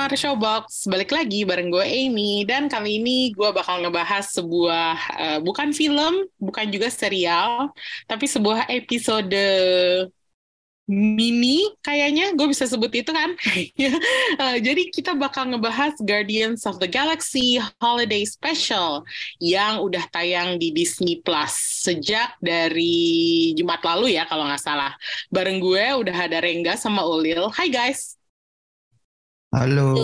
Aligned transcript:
Penggemar 0.00 0.16
Showbox, 0.16 0.88
balik 0.88 1.12
lagi 1.12 1.44
bareng 1.44 1.68
gue 1.68 1.84
Amy 1.84 2.48
dan 2.48 2.72
kali 2.72 3.04
ini 3.04 3.36
gue 3.36 3.52
bakal 3.52 3.84
ngebahas 3.84 4.32
sebuah 4.32 4.96
eh, 5.12 5.38
bukan 5.44 5.76
film, 5.76 6.24
bukan 6.40 6.72
juga 6.72 6.88
serial, 6.88 7.68
tapi 8.08 8.24
sebuah 8.24 8.64
episode 8.72 9.36
mini 10.88 11.68
kayaknya 11.84 12.32
gue 12.32 12.48
bisa 12.48 12.64
sebut 12.64 12.88
itu 12.96 13.12
kan. 13.12 13.36
Eh, 14.40 14.56
jadi 14.64 14.88
kita 14.88 15.12
bakal 15.20 15.52
ngebahas 15.52 15.92
Guardians 16.00 16.64
of 16.64 16.80
the 16.80 16.88
Galaxy 16.88 17.60
Holiday 17.76 18.24
Special 18.24 19.04
yang 19.36 19.84
udah 19.84 20.08
tayang 20.08 20.56
di 20.56 20.72
Disney 20.72 21.20
Plus 21.20 21.52
sejak 21.84 22.40
dari 22.40 23.52
Jumat 23.52 23.84
lalu 23.84 24.16
ya 24.16 24.24
kalau 24.24 24.48
nggak 24.48 24.64
salah. 24.64 24.96
Bareng 25.28 25.60
gue 25.60 25.84
udah 25.92 26.16
ada 26.24 26.40
Rengga 26.40 26.80
sama 26.80 27.04
Ulil. 27.04 27.52
Hai 27.52 27.68
guys. 27.68 28.19
Halo. 29.50 29.98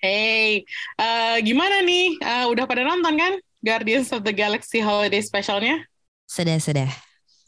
Hey, 0.00 0.64
eh, 0.96 1.36
gimana 1.44 1.84
nih? 1.84 2.16
Eh, 2.16 2.44
udah 2.48 2.64
pada 2.64 2.80
nonton 2.80 3.12
kan 3.12 3.36
Guardians 3.60 4.08
of 4.08 4.24
the 4.24 4.32
Galaxy 4.32 4.80
Holiday 4.80 5.20
Specialnya? 5.20 5.84
Sudah, 6.24 6.56
sudah. 6.56 6.88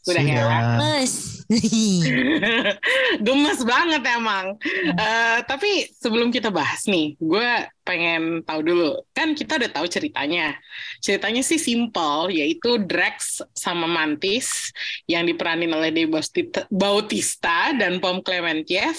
Sudah 0.05 0.21
ya? 0.21 0.45
Mas. 0.77 1.41
Gemes 3.25 3.61
banget 3.65 4.05
emang. 4.05 4.61
Eh, 4.93 5.39
tapi 5.49 5.89
sebelum 5.97 6.29
kita 6.29 6.53
bahas 6.53 6.85
nih, 6.85 7.17
gue 7.17 7.49
pengen 7.81 8.45
tahu 8.45 8.61
dulu. 8.61 8.93
Kan 9.09 9.33
kita 9.33 9.57
udah 9.57 9.73
tahu 9.73 9.89
ceritanya. 9.89 10.53
Ceritanya 11.01 11.41
sih 11.41 11.57
simple, 11.57 12.29
yaitu 12.29 12.77
Drax 12.77 13.41
sama 13.57 13.89
Mantis 13.89 14.69
yang 15.09 15.25
diperanin 15.25 15.73
oleh 15.73 15.89
Dave 15.89 16.13
Bautista- 16.13 16.69
Bautista 16.69 17.73
dan 17.73 17.97
Pom 17.97 18.21
Clementiev. 18.21 18.93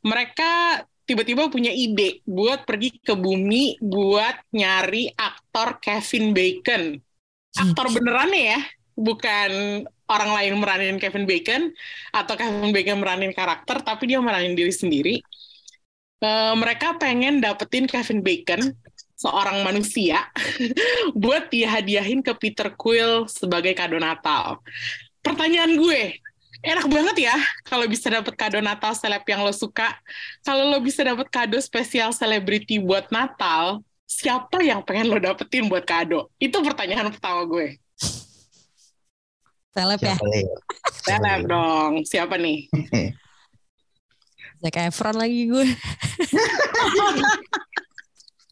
Mereka 0.00 0.80
tiba-tiba 1.08 1.48
punya 1.48 1.72
ide 1.72 2.20
buat 2.28 2.68
pergi 2.68 3.00
ke 3.00 3.16
bumi 3.16 3.80
buat 3.80 4.36
nyari 4.52 5.08
aktor 5.16 5.80
Kevin 5.80 6.36
Bacon. 6.36 7.00
Aktor 7.56 7.88
benerannya 7.88 8.42
ya, 8.52 8.60
bukan 8.92 9.82
orang 10.04 10.30
lain 10.36 10.54
meranin 10.60 11.00
Kevin 11.00 11.24
Bacon 11.24 11.72
atau 12.12 12.36
Kevin 12.36 12.76
Bacon 12.76 13.00
meranin 13.00 13.32
karakter, 13.32 13.80
tapi 13.80 14.12
dia 14.12 14.20
meranin 14.20 14.52
diri 14.52 14.68
sendiri. 14.68 15.16
Eh, 16.20 16.54
mereka 16.60 17.00
pengen 17.00 17.40
dapetin 17.40 17.88
Kevin 17.88 18.20
Bacon, 18.20 18.76
seorang 19.16 19.64
manusia, 19.64 20.28
buat 21.22 21.48
dihadiahin 21.48 22.20
ke 22.20 22.36
Peter 22.36 22.76
Quill 22.76 23.24
sebagai 23.32 23.72
kado 23.72 23.96
Natal. 23.96 24.60
Pertanyaan 25.24 25.72
gue, 25.78 26.20
enak 26.62 26.86
banget 26.90 27.30
ya 27.30 27.36
kalau 27.66 27.86
bisa 27.86 28.10
dapet 28.10 28.34
kado 28.34 28.58
Natal 28.58 28.92
seleb 28.94 29.22
yang 29.28 29.42
lo 29.46 29.54
suka. 29.54 29.94
Kalau 30.42 30.68
lo 30.70 30.78
bisa 30.82 31.06
dapet 31.06 31.28
kado 31.30 31.58
spesial 31.62 32.10
selebriti 32.10 32.82
buat 32.82 33.10
Natal, 33.14 33.82
siapa 34.08 34.62
yang 34.64 34.82
pengen 34.82 35.12
lo 35.12 35.18
dapetin 35.20 35.70
buat 35.70 35.84
kado? 35.86 36.30
Itu 36.40 36.64
pertanyaan 36.64 37.12
pertama 37.14 37.46
gue. 37.46 37.78
Seleb 39.76 40.00
ya. 40.02 40.16
Seleb 41.06 41.40
dong, 41.46 42.02
siapa 42.02 42.34
nih? 42.34 42.66
Zac 44.58 44.74
Efron 44.74 45.14
lagi 45.14 45.46
gue. 45.46 45.66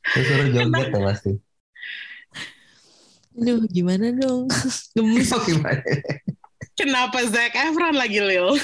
Lu 0.06 0.22
suruh 0.22 0.48
joget 0.54 0.88
ya 0.94 1.00
pasti. 1.02 1.32
Aduh, 3.36 3.66
gimana 3.68 4.14
dong? 4.14 4.46
Gemes. 4.94 5.28
Gimana? 5.28 5.82
Kenapa 6.76 7.24
Zac 7.24 7.56
Efron 7.56 7.96
lagi, 7.96 8.20
Lil? 8.20 8.60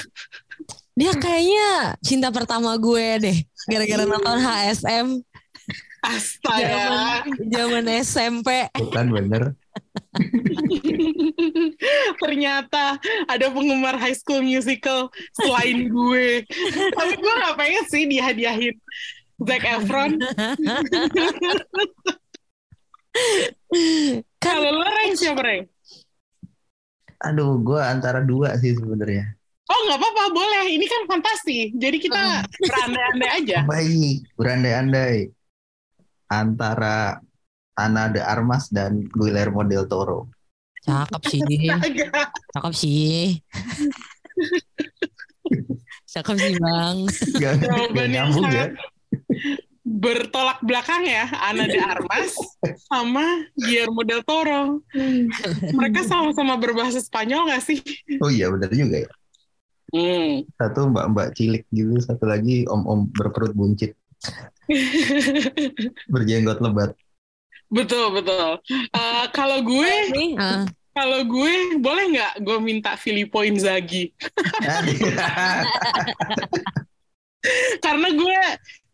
Dia 0.93 1.17
kayaknya 1.17 1.97
cinta 2.05 2.29
pertama 2.29 2.77
gue 2.77 3.17
deh. 3.17 3.41
Gara-gara 3.65 4.05
nonton 4.05 4.37
HSM. 4.37 5.17
Astaga. 6.03 6.67
Zaman, 6.69 7.23
zaman 7.49 7.85
SMP. 8.05 8.69
Bukan 8.77 9.09
bener. 9.09 9.57
Ternyata 12.21 13.01
ada 13.25 13.49
penggemar 13.49 13.97
High 13.97 14.13
School 14.13 14.45
Musical 14.45 15.09
selain 15.41 15.89
gue. 15.89 16.45
Tapi 16.93 17.13
gue 17.17 17.33
gak 17.33 17.57
pengen 17.57 17.81
sih 17.89 18.05
dihadiahin 18.05 18.77
Zac 19.41 19.65
Efron. 19.65 20.21
Kalau 24.43 24.69
lo 24.69 24.85
Reng 24.85 25.17
siapa 25.17 25.41
Reng? 25.41 25.72
Aduh, 27.23 27.55
gue 27.63 27.79
antara 27.79 28.19
dua 28.19 28.59
sih 28.59 28.75
sebenarnya. 28.75 29.31
Oh 29.71 29.79
nggak 29.87 29.99
apa-apa 29.99 30.23
boleh. 30.35 30.65
Ini 30.75 30.85
kan 30.85 31.01
fantasi. 31.07 31.71
Jadi 31.79 31.97
kita 32.03 32.43
berandai-andai 32.59 33.29
aja. 33.41 33.57
Baik, 33.63 34.27
berandai-andai 34.35 35.31
antara 36.27 37.23
Ana 37.73 38.11
de 38.11 38.21
Armas 38.21 38.69
dan 38.69 39.07
Guillermo 39.09 39.63
del 39.63 39.87
Toro. 39.87 40.29
cakep 40.83 41.21
sih. 41.31 41.39
Cakep 42.51 42.73
sih. 42.75 43.33
Cakep 46.13 46.37
sih, 46.37 46.53
Bang. 46.61 46.97
Gak, 47.41 47.53
gak 47.95 48.07
nyambung 48.11 48.45
ya. 48.51 48.67
Bertolak 49.83 50.63
belakang 50.63 51.03
ya 51.03 51.27
Ana 51.43 51.67
de 51.67 51.75
Armas 51.75 52.31
sama 52.89 53.43
Guillermo 53.59 54.07
del 54.07 54.23
Toro. 54.23 54.79
Mereka 55.75 56.07
sama-sama 56.07 56.55
berbahasa 56.55 57.03
Spanyol 57.03 57.51
nggak 57.51 57.63
sih? 57.63 57.79
Oh 58.23 58.31
iya 58.31 58.47
bener 58.47 58.71
juga 58.71 59.03
ya. 59.03 59.11
Hmm. 59.93 60.41
Satu 60.57 60.89
mbak-mbak 60.89 61.37
cilik 61.37 61.69
gitu, 61.69 62.01
satu 62.01 62.25
lagi 62.25 62.65
om-om 62.65 63.13
berperut 63.13 63.53
buncit, 63.53 63.93
berjenggot 66.13 66.57
lebat. 66.57 66.97
Betul 67.69 68.09
betul. 68.17 68.57
Eh, 68.73 69.25
kalau 69.37 69.61
gue, 69.61 69.93
ah, 70.41 70.65
kalau 70.97 71.21
gue 71.29 71.77
boleh 71.77 72.05
nggak 72.09 72.41
gue 72.41 72.57
minta 72.57 72.97
Filippo 72.97 73.45
Inzaghi? 73.45 74.09
Karena 77.85 78.07
gue 78.13 78.39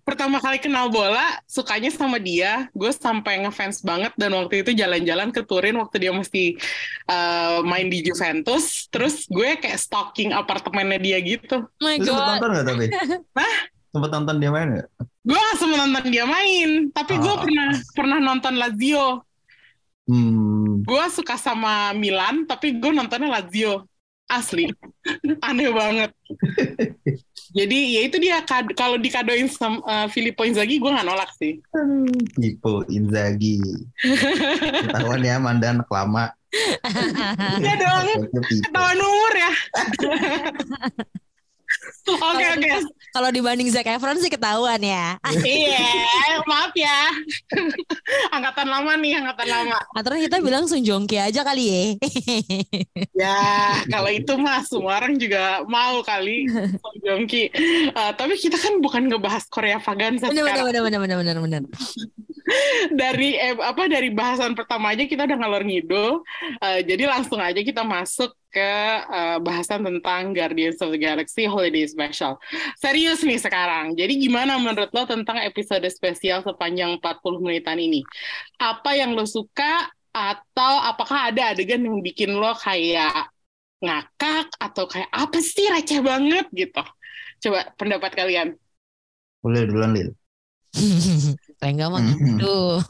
pertama 0.09 0.42
kali 0.42 0.58
kenal 0.58 0.90
bola, 0.90 1.22
sukanya 1.46 1.94
sama 1.94 2.18
dia. 2.18 2.66
Gue 2.74 2.90
sampai 2.90 3.46
ngefans 3.46 3.86
banget 3.86 4.09
dan 4.18 4.34
waktu 4.34 4.66
itu 4.66 4.74
jalan-jalan 4.74 5.30
ke 5.30 5.46
Turin 5.46 5.78
waktu 5.78 6.02
dia 6.02 6.12
mesti 6.12 6.58
eh, 7.06 7.58
main 7.62 7.88
di 7.88 8.02
Juventus. 8.02 8.90
Terus 8.90 9.30
gue 9.30 9.53
kayak 9.56 9.78
stalking 9.78 10.34
apartemennya 10.34 10.98
dia 10.98 11.18
gitu. 11.22 11.62
oh 11.62 11.86
my 11.86 12.02
Lu 12.02 12.09
sempet 12.09 12.18
god. 12.18 12.30
nonton 12.34 12.50
gak 12.52 12.66
tapi? 12.66 12.86
Hah? 13.38 13.56
Sempet 13.90 14.09
nonton 14.09 14.36
dia 14.38 14.50
main 14.50 14.68
gak? 14.75 14.88
Gue 15.22 15.38
gak 15.38 15.58
sempat 15.58 15.78
nonton 15.80 16.06
dia 16.09 16.25
main, 16.25 16.69
tapi 16.90 17.14
gue 17.16 17.34
Ah. 17.34 17.40
pernah 17.40 17.69
pernah 17.94 18.18
nonton 18.18 18.53
Lazio. 18.58 19.08
Hmm, 20.09 20.81
Gue 20.81 21.06
suka 21.14 21.38
sama 21.38 21.94
Milan, 21.94 22.50
tapi 22.50 22.81
gue 22.81 22.90
nontonnya 22.90 23.30
Lazio. 23.30 23.86
Asli. 24.29 24.69
Aneh 25.41 25.73
banget. 25.73 26.13
Jadi 27.50 27.97
ya 27.97 28.01
itu 28.06 28.22
dia 28.22 28.45
kad- 28.45 28.69
kalau 28.78 28.95
dikadoin 28.95 29.50
sama 29.50 29.81
eh, 29.84 30.07
Filippo 30.13 30.45
Inzaghi 30.45 30.78
gue 30.78 30.85
nggak 30.85 31.03
nolak 31.03 31.34
sih. 31.35 31.57
Tipo 32.38 32.85
Inzaghi. 32.88 33.57
Ketahuan 34.85 35.25
ya 35.25 35.41
Mandan 35.41 35.81
anak 35.81 35.89
lama. 35.89 36.29
Iya 37.62 37.73
dong. 37.78 38.07
Ketahuan 38.66 38.97
umur 38.97 39.34
ya. 39.34 39.53
Oke 42.07 42.46
oke. 42.46 42.72
Kalau 43.10 43.30
dibanding 43.34 43.69
Zac 43.74 43.90
Efron 43.90 44.22
sih 44.22 44.30
ketahuan 44.30 44.78
ya. 44.81 45.18
Iya, 45.50 46.46
maaf 46.46 46.74
ya. 46.78 47.10
angkatan 48.36 48.68
lama 48.69 48.94
nih, 49.01 49.18
angkatan 49.18 49.48
lama. 49.50 49.78
Atau 49.98 50.13
kita 50.18 50.38
bilang 50.46 50.69
Sung 50.69 50.86
Joong 50.86 51.10
Ki 51.10 51.18
aja 51.18 51.42
kali 51.42 51.66
ya. 51.68 51.81
Ya, 53.19 53.44
kalau 53.92 54.07
itu 54.13 54.31
mah 54.40 54.63
semua 54.63 55.01
orang 55.04 55.19
juga 55.19 55.66
mau 55.68 56.00
kali 56.06 56.48
Song 56.54 56.98
Joong 57.01 57.25
Ki. 57.25 57.50
Eh, 57.90 58.12
tapi 58.13 58.38
kita 58.38 58.56
kan 58.62 58.78
bukan 58.78 59.10
ngebahas 59.10 59.44
Korea 59.50 59.81
Vaganza 59.81 60.30
Bener 60.30 60.45
bener 60.45 60.63
sekarang. 60.63 60.66
bener 60.69 60.81
bener 60.86 61.00
bener 61.02 61.18
bener 61.18 61.38
bener. 61.42 61.62
Dari 62.94 63.30
eh, 63.38 63.56
apa 63.57 63.90
dari 63.90 64.10
bahasan 64.13 64.54
pertama 64.54 64.94
aja 64.94 65.04
kita 65.06 65.25
udah 65.25 65.38
ngalor 65.38 65.63
ngidul. 65.66 66.22
Eh, 66.62 66.80
jadi 66.86 67.10
langsung 67.10 67.42
aja 67.42 67.60
kita 67.60 67.81
masuk 67.81 68.38
ke 68.50 68.74
eh, 69.06 69.38
bahasan 69.40 69.86
tentang 69.86 70.34
Guardians 70.34 70.81
of 70.81 70.90
the 70.90 70.98
Galaxy 70.98 71.46
Holiday 71.46 71.86
Special. 71.86 72.42
Serius 72.78 73.22
nih 73.22 73.38
sekarang. 73.38 73.94
Jadi 73.94 74.18
gimana 74.18 74.57
menurut 74.57 74.90
lo 74.90 75.06
tentang 75.06 75.38
episode 75.40 75.86
spesial 75.88 76.42
sepanjang 76.42 76.98
40 76.98 77.46
menitan 77.46 77.78
ini? 77.78 78.01
Apa 78.57 78.98
yang 78.98 79.13
lo 79.13 79.24
suka 79.24 79.88
atau 80.10 80.74
apakah 80.81 81.30
ada 81.30 81.54
adegan 81.54 81.86
yang 81.86 82.01
bikin 82.01 82.34
lo 82.34 82.57
kayak 82.57 83.30
ngakak 83.80 84.50
atau 84.57 84.90
kayak 84.90 85.07
apa 85.13 85.38
sih 85.40 85.69
receh 85.69 86.02
banget 86.02 86.50
gitu. 86.52 86.84
Coba 87.40 87.69
pendapat 87.78 88.12
kalian. 88.18 88.57
Boleh 89.40 89.63
duluan 89.69 89.94
Lil. 89.95 90.10
Rengga 91.63 91.88
mah 91.88 92.02
Mhm. 92.02 92.42
gitu. 92.42 92.57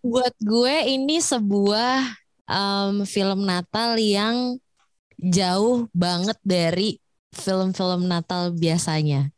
Buat 0.00 0.32
gue 0.40 0.76
ini 0.88 1.20
sebuah 1.20 2.16
em, 2.50 3.06
film 3.06 3.46
Natal 3.46 3.94
yang 3.96 4.58
jauh 5.20 5.86
banget 5.94 6.38
dari 6.42 6.98
film-film 7.30 8.10
Natal 8.10 8.50
biasanya. 8.50 9.30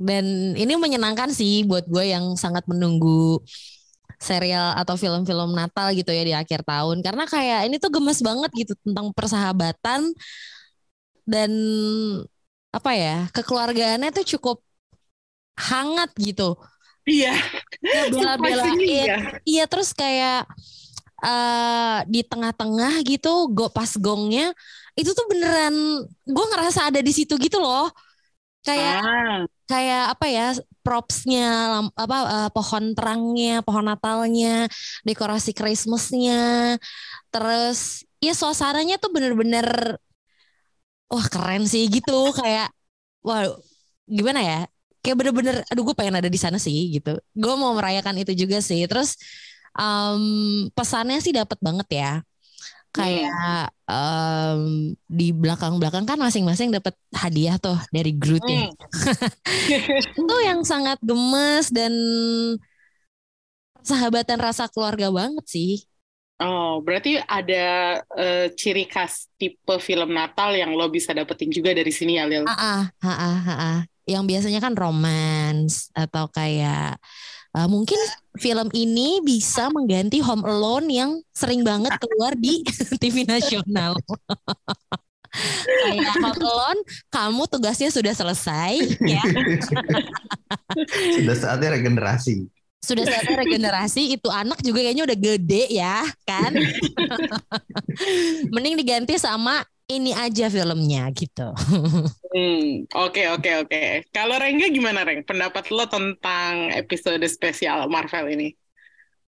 Dan 0.00 0.56
ini 0.56 0.80
menyenangkan 0.80 1.28
sih 1.28 1.68
buat 1.68 1.84
gue 1.84 2.08
yang 2.08 2.32
sangat 2.40 2.64
menunggu 2.64 3.44
serial 4.16 4.72
atau 4.76 4.96
film-film 4.96 5.52
Natal 5.52 5.92
gitu 5.92 6.08
ya 6.08 6.24
di 6.24 6.32
akhir 6.32 6.64
tahun. 6.64 7.04
Karena 7.04 7.28
kayak 7.28 7.68
ini 7.68 7.76
tuh 7.76 7.92
gemes 7.92 8.24
banget 8.24 8.50
gitu 8.56 8.72
tentang 8.80 9.12
persahabatan 9.12 10.08
dan 11.28 11.52
apa 12.70 12.90
ya 12.96 13.16
kekeluargaannya 13.34 14.08
tuh 14.14 14.24
cukup 14.36 14.64
hangat 15.60 16.08
gitu. 16.16 16.56
Iya. 17.04 17.36
Ya 17.84 18.02
bela-belain. 18.08 18.56
Surprisingly 18.56 18.88
ya. 19.04 19.18
Iya 19.44 19.64
terus 19.68 19.90
kayak 19.92 20.48
eh 21.26 21.96
di 22.12 22.20
tengah-tengah 22.30 22.92
gitu, 23.08 23.28
go 23.56 23.68
pas 23.76 23.90
gongnya 24.04 24.52
itu 24.98 25.10
tuh 25.18 25.26
beneran 25.30 25.74
gue 26.28 26.44
ngerasa 26.52 26.80
ada 26.92 27.00
di 27.04 27.12
situ 27.16 27.34
gitu 27.40 27.58
loh. 27.64 27.88
Kayak 28.66 29.00
Ah, 29.02 29.46
kayak 29.70 30.02
apa 30.18 30.26
ya 30.36 30.44
propsnya 30.84 31.40
apa 32.02 32.16
eh, 32.34 32.48
pohon 32.56 32.84
terangnya, 32.96 33.50
pohon 33.66 33.86
Natalnya, 33.90 34.66
dekorasi 35.08 35.50
Christmasnya, 35.58 36.34
terus 37.32 38.04
ya 38.24 38.32
suasananya 38.36 38.96
tuh 39.02 39.10
bener-bener 39.14 39.66
wah 41.12 41.26
keren 41.32 41.62
sih 41.72 41.82
gitu. 41.94 42.12
Kayak 42.38 42.66
wah 43.26 43.42
gimana 44.08 44.40
ya? 44.42 44.58
Kayak 45.02 45.16
bener-bener 45.20 45.56
aduh 45.70 45.82
gue 45.88 45.96
pengen 45.98 46.16
ada 46.20 46.30
di 46.30 46.38
sana 46.40 46.58
sih 46.60 46.76
gitu. 46.96 47.10
Gue 47.36 47.54
mau 47.60 47.72
merayakan 47.78 48.16
itu 48.22 48.32
juga 48.42 48.58
sih. 48.64 48.80
Terus 48.90 49.16
em, 49.76 50.24
pesannya 50.74 51.18
sih 51.22 51.34
dapat 51.34 51.58
banget 51.62 51.88
ya 51.90 52.12
kayak 52.90 53.70
em, 53.86 54.92
di 55.06 55.30
belakang-belakang 55.30 56.02
kan 56.06 56.18
masing-masing 56.18 56.74
dapat 56.74 56.94
hadiah 57.14 57.54
tuh 57.60 57.78
dari 57.94 58.10
Groot 58.14 58.42
ya 58.42 58.66
hmm. 58.66 58.74
itu 60.26 60.36
yang 60.42 60.66
sangat 60.66 60.98
gemes 60.98 61.70
dan 61.70 61.94
sahabatan 63.84 64.38
rasa 64.40 64.68
keluarga 64.68 65.08
banget 65.10 65.44
sih. 65.48 65.72
Oh, 66.40 66.80
berarti 66.80 67.20
ada 67.20 68.00
eh, 68.16 68.48
ciri 68.56 68.88
khas 68.88 69.28
tipe 69.36 69.76
film 69.76 70.16
Natal 70.16 70.56
yang 70.56 70.72
lo 70.72 70.88
bisa 70.88 71.12
dapetin 71.12 71.52
juga 71.52 71.76
dari 71.76 71.92
sini 71.92 72.16
ya, 72.16 72.24
Lil? 72.24 72.48
Ah, 72.48 72.56
ah, 72.56 72.84
ah, 73.04 73.12
ah, 73.12 73.38
ah, 73.44 73.50
ah. 73.52 73.78
Yang 74.08 74.24
biasanya 74.24 74.60
kan 74.64 74.72
romance 74.72 75.92
atau 75.92 76.32
kayak 76.32 76.96
uh, 77.56 77.68
mungkin 77.70 77.98
film 78.38 78.68
ini 78.72 79.22
bisa 79.24 79.68
mengganti 79.70 80.22
Home 80.22 80.46
Alone 80.46 80.86
yang 80.90 81.10
sering 81.34 81.66
banget 81.66 81.94
keluar 81.98 82.34
di 82.38 82.62
TV 83.02 83.26
nasional. 83.26 83.94
kayak 85.86 86.14
Home 86.18 86.42
Alone, 86.42 86.80
kamu 87.10 87.42
tugasnya 87.46 87.90
sudah 87.94 88.10
selesai 88.14 88.98
ya. 89.06 89.22
Sudah 91.14 91.36
saatnya 91.38 91.78
regenerasi. 91.78 92.50
Sudah 92.80 93.04
saatnya 93.04 93.44
regenerasi, 93.44 94.16
itu 94.16 94.28
anak 94.32 94.58
juga 94.64 94.80
kayaknya 94.80 95.04
udah 95.04 95.18
gede 95.20 95.68
ya, 95.68 96.00
kan? 96.24 96.56
Mending 98.56 98.80
diganti 98.80 99.20
sama 99.20 99.60
ini 99.96 100.10
aja 100.14 100.46
filmnya 100.54 101.02
gitu. 101.18 101.48
Hmm, 102.34 102.86
oke 102.94 103.22
oke 103.34 103.50
oke. 103.66 103.78
Kalau 104.14 104.34
Rengga 104.42 104.66
gimana 104.76 105.00
Reng? 105.06 105.20
Pendapat 105.26 105.64
lo 105.74 105.84
tentang 105.90 106.70
episode 106.80 107.22
spesial 107.26 107.90
Marvel 107.90 108.26
ini? 108.34 108.46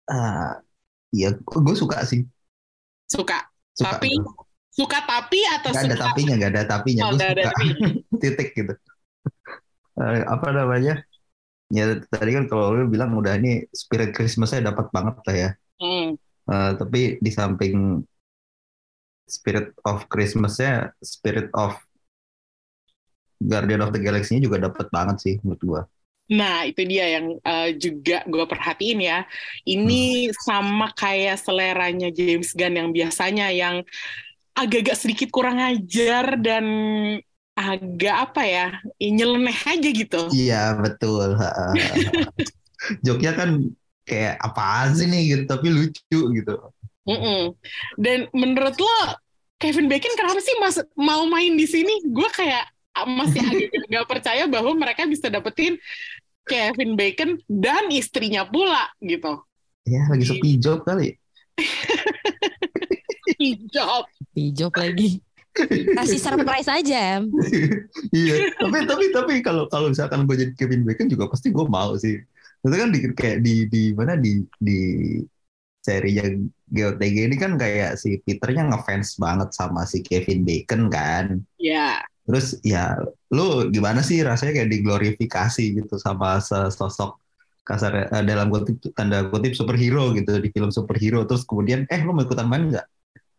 Ah, 0.09 0.61
iya, 1.15 1.27
gue 1.65 1.75
suka 1.81 1.97
sih. 2.09 2.21
Suka? 3.07 3.37
Suka. 3.73 3.97
Tapi 3.99 4.11
suka 4.71 4.97
tapi 5.03 5.39
atau 5.55 5.71
Gak 5.75 5.83
ada 5.87 5.95
suka? 5.97 6.03
tapinya, 6.07 6.33
gak 6.41 6.51
ada 6.55 6.63
tapinya. 6.71 7.01
Oh, 7.05 7.09
Gue 7.11 7.17
nggak 7.17 7.31
ada 7.35 7.43
suka. 7.43 7.51
tapi. 7.51 7.67
Titik 8.21 8.47
gitu. 8.57 8.73
Eh, 9.99 10.21
apa 10.25 10.47
namanya? 10.55 10.93
Ya 11.71 11.83
tadi 12.13 12.31
kan 12.37 12.45
kalau 12.51 12.75
lu 12.77 12.83
bilang 12.93 13.11
udah 13.19 13.33
ini 13.39 13.65
spirit 13.71 14.11
Christmasnya 14.15 14.71
dapat 14.71 14.87
banget 14.95 15.15
lah 15.27 15.35
ya. 15.37 15.49
Hmm, 15.79 16.15
Eh, 16.51 16.71
tapi 16.79 16.99
di 17.23 17.31
samping 17.31 18.03
spirit 19.31 19.71
of 19.87 20.03
Christmasnya, 20.11 20.91
spirit 20.99 21.47
of 21.55 21.79
Guardian 23.41 23.81
of 23.81 23.95
the 23.95 24.01
Galaxy-nya 24.03 24.45
juga 24.45 24.69
dapat 24.69 24.91
banget 24.91 25.17
sih 25.23 25.35
menurut 25.41 25.63
gua. 25.63 25.81
Nah, 26.31 26.63
itu 26.63 26.87
dia 26.87 27.19
yang 27.19 27.35
eh, 27.43 27.75
juga 27.75 28.23
gue 28.23 28.45
perhatiin 28.47 28.99
ya. 29.03 29.27
Ini 29.67 30.31
sama 30.31 30.87
kayak 30.95 31.41
seleranya 31.43 32.07
James 32.07 32.55
Gunn 32.55 32.79
yang 32.79 32.89
biasanya 32.95 33.51
yang 33.51 33.83
agak-agak 34.55 34.95
sedikit 34.95 35.27
kurang 35.27 35.59
ajar 35.59 36.39
dan 36.39 36.65
agak 37.51 38.31
apa 38.31 38.41
ya, 38.47 38.67
nyeleneh 39.03 39.59
aja 39.67 39.89
gitu. 39.91 40.21
Iya 40.31 40.79
betul. 40.79 41.35
Joknya 43.05 43.31
kan 43.35 43.49
kayak 44.07 44.39
apaan 44.39 44.95
sih 44.95 45.11
nih 45.11 45.35
gitu, 45.35 45.43
tapi 45.51 45.67
lucu 45.67 46.19
gitu. 46.31 46.55
Mm-mm. 47.07 47.57
Dan 47.97 48.29
menurut 48.33 48.77
lo, 48.77 48.99
Kevin 49.61 49.89
Bacon 49.89 50.13
kenapa 50.17 50.41
sih 50.41 50.55
mas 50.57 50.77
mau 50.97 51.25
main 51.29 51.53
di 51.53 51.65
sini? 51.69 52.01
Gue 52.09 52.29
kayak 52.33 52.65
ah, 52.97 53.05
masih 53.05 53.41
agak 53.41 53.69
nggak 53.93 54.07
percaya 54.09 54.43
bahwa 54.49 54.73
mereka 54.73 55.05
bisa 55.05 55.29
dapetin 55.29 55.77
Kevin 56.49 56.97
Bacon 56.97 57.37
dan 57.45 57.89
istrinya 57.93 58.45
pula 58.45 58.89
gitu. 59.01 59.41
Ya 59.85 60.05
lagi 60.09 60.25
sepi 60.25 60.57
job 60.57 60.81
kali. 60.85 61.17
Hijab. 63.41 64.05
Hijau 64.33 64.69
lagi. 64.73 65.21
Kasih 65.97 66.21
surprise 66.21 66.69
aja, 66.71 67.19
Em. 67.19 67.27
iya. 68.15 68.49
Tapi 68.55 68.77
tapi 68.87 69.05
tapi 69.11 69.33
kalau 69.43 69.67
kalau 69.67 69.91
misalkan 69.91 70.23
gue 70.23 70.35
jadi 70.47 70.53
Kevin 70.55 70.87
Bacon 70.87 71.11
juga 71.11 71.27
pasti 71.27 71.51
gue 71.51 71.65
mau 71.67 71.97
sih. 71.99 72.17
Itu 72.61 72.75
kan 72.77 72.93
di, 72.93 72.99
kayak 73.11 73.37
di 73.43 73.67
di 73.67 73.83
mana 73.91 74.15
di 74.15 74.41
di 74.61 74.79
serinya 75.81 76.25
GOTG 76.69 77.17
ini 77.27 77.35
kan 77.35 77.57
kayak 77.57 77.97
si 77.97 78.21
Peternya 78.21 78.69
ngefans 78.69 79.17
banget 79.17 79.49
sama 79.51 79.83
si 79.89 80.05
Kevin 80.05 80.45
Bacon 80.45 80.87
kan. 80.87 81.41
Ya. 81.57 82.05
Terus 82.23 82.61
ya 82.61 82.95
lu 83.33 83.67
gimana 83.73 84.05
sih 84.05 84.21
rasanya 84.21 84.61
kayak 84.61 84.71
diglorifikasi 84.71 85.63
gitu 85.81 85.97
sama 85.97 86.37
sesosok 86.37 87.17
kasar 87.65 88.09
eh, 88.09 88.23
dalam 88.25 88.49
kutip 88.53 88.77
tanda 88.93 89.25
kutip 89.29 89.57
superhero 89.57 90.13
gitu 90.17 90.37
di 90.41 90.49
film 90.49 90.73
superhero 90.73 91.25
terus 91.29 91.45
kemudian 91.45 91.85
eh 91.89 92.01
lu 92.01 92.13
mau 92.13 92.23
ikutan 92.23 92.45
main 92.45 92.69
nggak? 92.69 92.87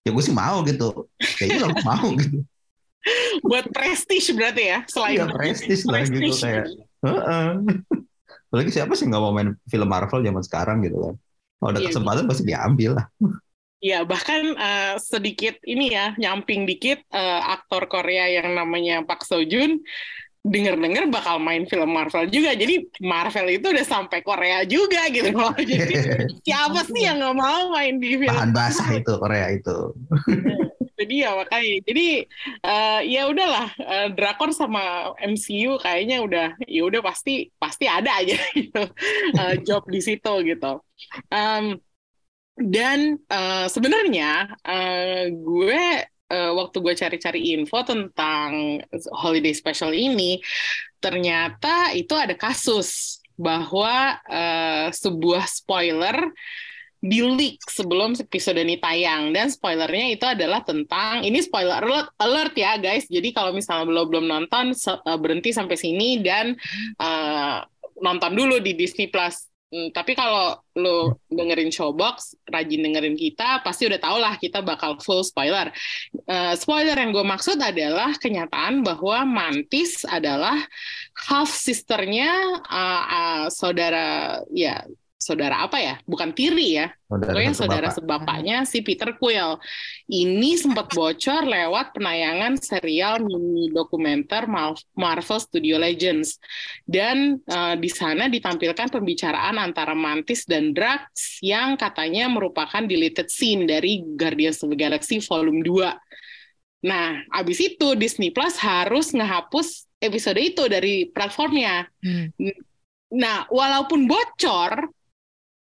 Ya 0.02 0.10
gue 0.10 0.24
sih 0.24 0.34
mau 0.34 0.66
gitu. 0.66 1.06
Kayaknya 1.38 1.70
lu 1.70 1.76
mau 1.86 2.06
gitu. 2.18 2.38
Buat 3.50 3.66
prestige 3.74 4.30
berarti 4.34 4.62
ya, 4.70 4.78
selain 4.86 5.16
Iya 5.18 5.26
prestis 5.30 5.82
lah 5.86 6.02
gitu 6.06 6.34
kayak. 6.38 6.66
Heeh. 7.02 7.46
Apalagi 8.52 8.70
siapa 8.70 8.92
sih 8.98 9.08
nggak 9.08 9.22
mau 9.22 9.32
main 9.32 9.56
film 9.64 9.88
Marvel 9.88 10.20
zaman 10.22 10.42
sekarang 10.44 10.84
gitu 10.84 10.98
kan? 11.00 11.14
Kalau 11.62 11.70
ada 11.70 11.78
Iya, 11.78 11.88
kesempatan 11.94 12.26
pasti 12.26 12.42
diambil 12.42 12.90
lah. 12.98 13.06
Ya, 13.82 14.02
bahkan 14.02 14.42
eh, 14.58 14.94
sedikit 14.98 15.58
ini 15.62 15.94
ya, 15.94 16.14
nyamping 16.18 16.66
dikit 16.66 16.98
eh, 17.14 17.40
aktor 17.54 17.86
Korea 17.86 18.26
yang 18.30 18.50
namanya 18.58 19.06
Park 19.06 19.22
Seo 19.22 19.46
Joon 19.46 19.78
denger-dengar 20.42 21.06
bakal 21.06 21.38
main 21.38 21.70
film 21.70 21.94
Marvel 21.94 22.26
juga. 22.26 22.50
Jadi 22.58 22.90
Marvel 22.98 23.46
itu 23.62 23.70
udah 23.70 23.86
sampai 23.86 24.26
Korea 24.26 24.66
juga 24.66 25.06
gitu 25.14 25.30
loh. 25.30 25.54
Jadi 25.70 25.94
siapa 26.46 26.82
sih 26.82 27.06
yang 27.06 27.22
nggak 27.22 27.36
mau 27.38 27.70
main 27.70 28.02
di 28.02 28.18
film 28.18 28.34
Bahan 28.34 28.50
basah 28.50 28.90
itu 28.98 29.12
Korea 29.22 29.46
itu. 29.54 29.94
itu 30.82 31.02
dia 31.08 31.34
makanya 31.34 31.82
jadi 31.88 32.06
eh, 32.62 33.00
ya 33.10 33.22
udahlah 33.26 33.66
eh, 33.74 34.06
drakor 34.14 34.50
sama 34.54 35.14
MCU 35.18 35.80
kayaknya 35.80 36.22
udah 36.22 36.46
ya 36.68 36.82
udah 36.86 37.00
pasti 37.02 37.50
pasti 37.58 37.86
ada 37.90 38.22
aja 38.22 38.38
gitu 38.58 38.82
eh, 39.40 39.54
job 39.66 39.82
di 39.90 40.00
situ 40.04 40.32
gitu 40.46 40.78
Em, 41.32 41.78
dan 42.56 43.16
eh, 43.16 43.66
sebenarnya 43.68 44.60
eh, 44.60 45.32
gue 45.32 45.84
eh, 46.06 46.52
waktu 46.52 46.76
gue 46.84 46.94
cari-cari 46.96 47.56
info 47.56 47.80
tentang 47.84 48.80
holiday 49.16 49.56
special 49.56 49.96
ini 49.96 50.36
ternyata 51.00 51.96
itu 51.96 52.12
ada 52.12 52.36
kasus 52.36 53.20
bahwa 53.40 54.20
eh, 54.28 54.88
sebuah 54.92 55.48
spoiler 55.48 56.28
di 57.02 57.18
leak 57.18 57.58
sebelum 57.66 58.14
episode 58.14 58.62
ini 58.62 58.78
tayang. 58.78 59.34
Dan 59.34 59.50
spoilernya 59.50 60.06
itu 60.14 60.22
adalah 60.22 60.62
tentang 60.62 61.26
ini 61.26 61.42
spoiler 61.42 61.82
alert, 61.82 62.14
alert 62.22 62.54
ya 62.54 62.78
guys. 62.78 63.10
Jadi 63.10 63.34
kalau 63.34 63.50
misalnya 63.50 63.90
belum 63.90 64.06
belum 64.06 64.26
nonton 64.30 64.70
berhenti 65.18 65.50
sampai 65.50 65.74
sini 65.74 66.22
dan 66.22 66.54
eh, 67.02 67.58
nonton 67.98 68.32
dulu 68.38 68.62
di 68.62 68.78
Disney 68.78 69.10
Plus 69.10 69.51
Hmm, 69.72 69.88
tapi 69.88 70.12
kalau 70.12 70.60
lo 70.76 71.16
dengerin 71.32 71.72
Showbox, 71.72 72.36
rajin 72.44 72.84
dengerin 72.84 73.16
kita, 73.16 73.64
pasti 73.64 73.88
udah 73.88 73.96
tau 73.96 74.20
lah 74.20 74.36
kita 74.36 74.60
bakal 74.60 75.00
full 75.00 75.24
spoiler. 75.24 75.72
Uh, 76.28 76.52
spoiler 76.52 76.92
yang 76.92 77.08
gue 77.08 77.24
maksud 77.24 77.56
adalah 77.56 78.12
kenyataan 78.20 78.84
bahwa 78.84 79.24
Mantis 79.24 80.04
adalah 80.04 80.60
half 81.24 81.48
sisternya 81.48 82.60
uh, 82.68 83.02
uh, 83.08 83.44
saudara 83.48 84.44
ya 84.52 84.84
saudara 85.22 85.62
apa 85.62 85.78
ya? 85.78 85.94
Bukan 86.02 86.34
tiri 86.34 86.82
ya. 86.82 86.90
Saudara 87.06 87.30
Pokoknya 87.30 87.54
saudara 87.54 87.88
bapak. 87.88 87.96
sebapaknya 88.02 88.56
si 88.66 88.82
Peter 88.82 89.14
Quill. 89.14 89.62
Ini 90.10 90.50
sempat 90.58 90.90
bocor 90.90 91.46
lewat 91.46 91.94
penayangan 91.94 92.58
serial 92.58 93.22
mini 93.22 93.70
dokumenter 93.70 94.50
Marvel 94.98 95.38
Studio 95.38 95.78
Legends. 95.78 96.42
Dan 96.82 97.38
eh, 97.38 97.74
di 97.78 97.86
sana 97.86 98.26
ditampilkan 98.26 98.90
pembicaraan 98.90 99.62
antara 99.62 99.94
Mantis 99.94 100.42
dan 100.42 100.74
Drax 100.74 101.38
yang 101.38 101.78
katanya 101.78 102.26
merupakan 102.26 102.82
deleted 102.82 103.30
scene 103.30 103.70
dari 103.70 104.02
Guardians 104.02 104.58
of 104.66 104.74
the 104.74 104.78
Galaxy 104.78 105.22
Volume 105.22 105.62
2. 105.62 106.90
Nah, 106.90 107.22
abis 107.30 107.62
itu 107.62 107.94
Disney 107.94 108.34
Plus 108.34 108.58
harus 108.58 109.14
ngehapus 109.14 109.86
episode 110.02 110.42
itu 110.42 110.66
dari 110.66 111.06
platformnya. 111.06 111.86
Hmm. 112.02 112.34
Nah, 113.14 113.46
walaupun 113.52 114.10
bocor, 114.10 114.90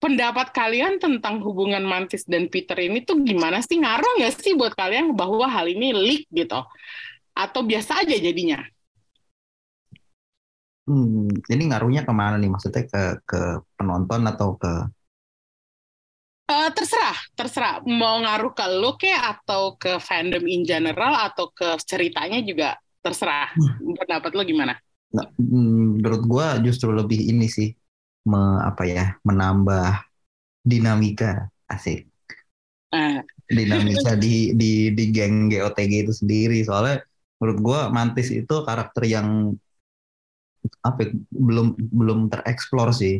pendapat 0.03 0.51
kalian 0.51 0.99
tentang 0.99 1.39
hubungan 1.39 1.79
Mantis 1.87 2.27
dan 2.27 2.51
Peter 2.51 2.75
ini 2.75 3.07
tuh 3.07 3.23
gimana 3.23 3.63
sih? 3.63 3.79
Ngaruh 3.79 4.19
nggak 4.19 4.35
sih 4.35 4.51
buat 4.59 4.75
kalian 4.75 5.15
bahwa 5.15 5.47
hal 5.47 5.71
ini 5.71 5.95
leak 5.95 6.27
gitu? 6.27 6.59
Atau 7.31 7.63
biasa 7.63 8.03
aja 8.03 8.19
jadinya? 8.19 8.59
Hmm, 10.83 11.31
ini 11.47 11.63
ngaruhnya 11.71 12.03
ke 12.03 12.11
mana 12.11 12.35
nih? 12.35 12.51
Maksudnya 12.51 12.83
ke 12.83 13.23
ke 13.23 13.39
penonton 13.79 14.27
atau 14.27 14.59
ke 14.59 14.91
Eh, 16.43 16.69
terserah, 16.75 17.17
terserah. 17.39 17.79
Mau 17.87 18.19
ngaruh 18.19 18.51
ke 18.51 18.65
lu 18.75 18.99
kayak 18.99 19.39
atau 19.39 19.79
ke 19.79 19.95
fandom 20.03 20.43
in 20.43 20.67
general 20.67 21.15
atau 21.15 21.47
ke 21.55 21.79
ceritanya 21.87 22.43
juga 22.43 22.75
terserah. 22.99 23.55
Pendapat 23.79 24.31
lu 24.35 24.43
gimana? 24.43 24.75
Nah, 25.15 25.25
hmm, 25.39 26.03
menurut 26.03 26.21
gua 26.27 26.59
justru 26.59 26.91
lebih 26.91 27.31
ini 27.31 27.47
sih 27.47 27.71
me, 28.29 28.41
apa 28.63 28.83
ya 28.87 29.05
menambah 29.27 30.03
dinamika 30.63 31.51
asik. 31.67 32.07
Eh, 32.93 33.19
dinamika 33.49 34.13
di 34.15 34.53
di 34.55 34.93
di 34.93 35.03
geng 35.11 35.51
GOTG 35.51 35.93
itu 36.07 36.13
sendiri. 36.13 36.57
Soalnya 36.63 37.03
menurut 37.41 37.59
gua 37.59 37.81
Mantis 37.91 38.29
itu 38.31 38.55
karakter 38.63 39.03
yang 39.09 39.51
apa 40.79 40.99
ya, 41.03 41.09
belum 41.31 41.75
belum 41.75 42.19
tereksplor 42.31 42.95
sih. 42.95 43.19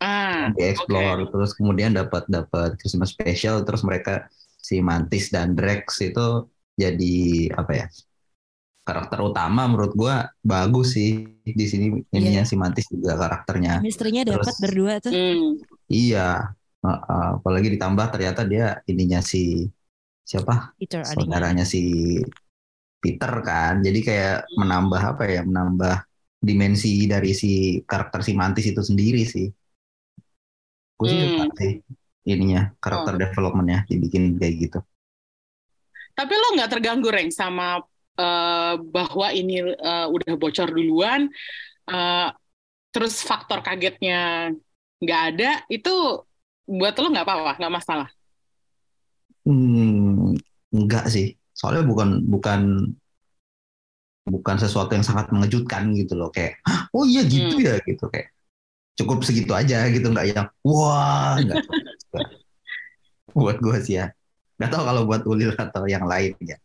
Ah, 0.00 0.48
dieksplor 0.56 1.28
terus 1.28 1.52
kemudian 1.52 1.92
dapat 1.92 2.24
dapat 2.24 2.72
Christmas 2.80 3.12
special 3.12 3.60
terus 3.68 3.84
mereka 3.84 4.32
si 4.56 4.80
Mantis 4.80 5.28
dan 5.28 5.52
Drex 5.52 6.00
itu 6.00 6.48
jadi 6.72 7.52
apa 7.52 7.72
ya 7.76 7.86
karakter 8.90 9.22
utama 9.22 9.70
menurut 9.70 9.94
gua 9.94 10.26
bagus 10.42 10.98
sih. 10.98 11.30
Di 11.46 11.66
sini 11.70 12.02
ininya 12.10 12.42
si 12.42 12.58
Mantis 12.58 12.90
juga 12.90 13.14
karakternya. 13.14 13.78
Chemistry-nya 13.78 14.22
dapat 14.26 14.54
berdua 14.58 14.98
tuh. 14.98 15.14
hmm, 15.14 15.62
iya. 15.86 16.50
Uh, 16.80 16.90
uh, 16.90 17.28
apalagi 17.38 17.70
ditambah 17.76 18.06
ternyata 18.10 18.42
dia 18.42 18.82
ininya 18.90 19.22
si 19.22 19.68
siapa? 20.26 20.74
Peter 20.80 21.06
adiknya. 21.06 21.14
saudaranya 21.14 21.64
si 21.68 21.82
Peter 22.98 23.32
kan. 23.46 23.78
Jadi 23.80 24.00
kayak 24.02 24.50
menambah 24.58 25.02
apa 25.16 25.22
ya? 25.30 25.40
Menambah 25.46 25.94
dimensi 26.40 27.04
dari 27.04 27.36
si 27.36 27.78
karakter 27.84 28.24
si 28.24 28.32
Mantis 28.32 28.66
itu 28.66 28.80
sendiri 28.80 29.22
sih. 29.28 29.46
Gue 30.96 31.06
sih 31.08 31.18
suka 31.20 31.44
Hmm. 31.48 31.56
sih 31.56 31.72
ininya 32.28 32.72
karakter 32.80 33.16
developmentnya 33.16 33.88
dibikin 33.88 34.36
kayak 34.36 34.54
gitu. 34.68 34.78
Tapi 36.12 36.32
lo 36.36 36.48
nggak 36.52 36.70
terganggu, 36.76 37.08
Reng, 37.08 37.32
sama 37.32 37.80
eh, 38.20 38.72
bahwa 38.94 39.26
ini 39.38 39.52
eh, 39.88 40.06
udah 40.14 40.32
bocor 40.42 40.68
duluan, 40.76 41.22
eh, 41.90 42.26
terus 42.92 43.14
faktor 43.30 43.58
kagetnya 43.66 44.16
nggak 45.02 45.20
ada, 45.34 45.50
itu 45.74 45.90
buat 46.78 46.94
lo 47.00 47.06
nggak 47.12 47.26
apa-apa, 47.26 47.52
nggak 47.60 47.74
masalah. 47.78 48.08
Hmm, 49.44 50.36
enggak 50.76 51.04
sih. 51.14 51.26
Soalnya 51.58 51.82
bukan 51.90 52.08
bukan 52.32 52.60
bukan 54.28 54.56
sesuatu 54.60 54.92
yang 54.94 55.02
sangat 55.06 55.26
mengejutkan 55.34 55.90
gitu 55.96 56.12
loh 56.14 56.28
kayak 56.30 56.60
"Hah, 56.68 56.86
oh 56.94 57.04
iya 57.08 57.24
gitu 57.26 57.56
Hmm. 57.56 57.64
ya 57.66 57.80
gitu 57.88 58.04
kayak 58.12 58.28
cukup 58.98 59.18
segitu 59.26 59.52
aja 59.56 59.88
gitu 59.94 60.06
nggak 60.12 60.26
yang 60.34 60.48
wah 60.66 61.40
nggak 61.44 61.60
buat 63.38 63.56
gue 63.64 63.76
sih 63.86 63.94
ya 64.00 64.06
nggak 64.58 64.70
tahu 64.72 64.82
kalau 64.88 65.02
buat 65.08 65.22
Ulil 65.26 65.50
atau 65.56 65.84
yang 65.88 66.04
lain 66.04 66.34
ya 66.44 66.56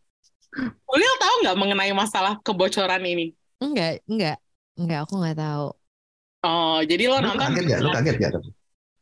Ulil 0.94 1.14
tahu 1.22 1.36
nggak 1.44 1.58
mengenai 1.62 1.92
masalah 2.02 2.34
kebocoran 2.46 3.04
ini? 3.04 3.26
Enggak, 3.64 3.92
enggak. 4.10 4.36
Enggak, 4.80 5.00
aku 5.04 5.14
nggak 5.20 5.38
tahu. 5.42 5.66
Oh, 6.46 6.78
jadi 6.90 7.04
lo 7.10 7.18
lu 7.20 7.26
nonton? 7.26 7.50
kaget 7.50 7.64
gak 7.72 7.80
lu 7.84 7.90
kaget 7.96 8.16
gak 8.24 8.32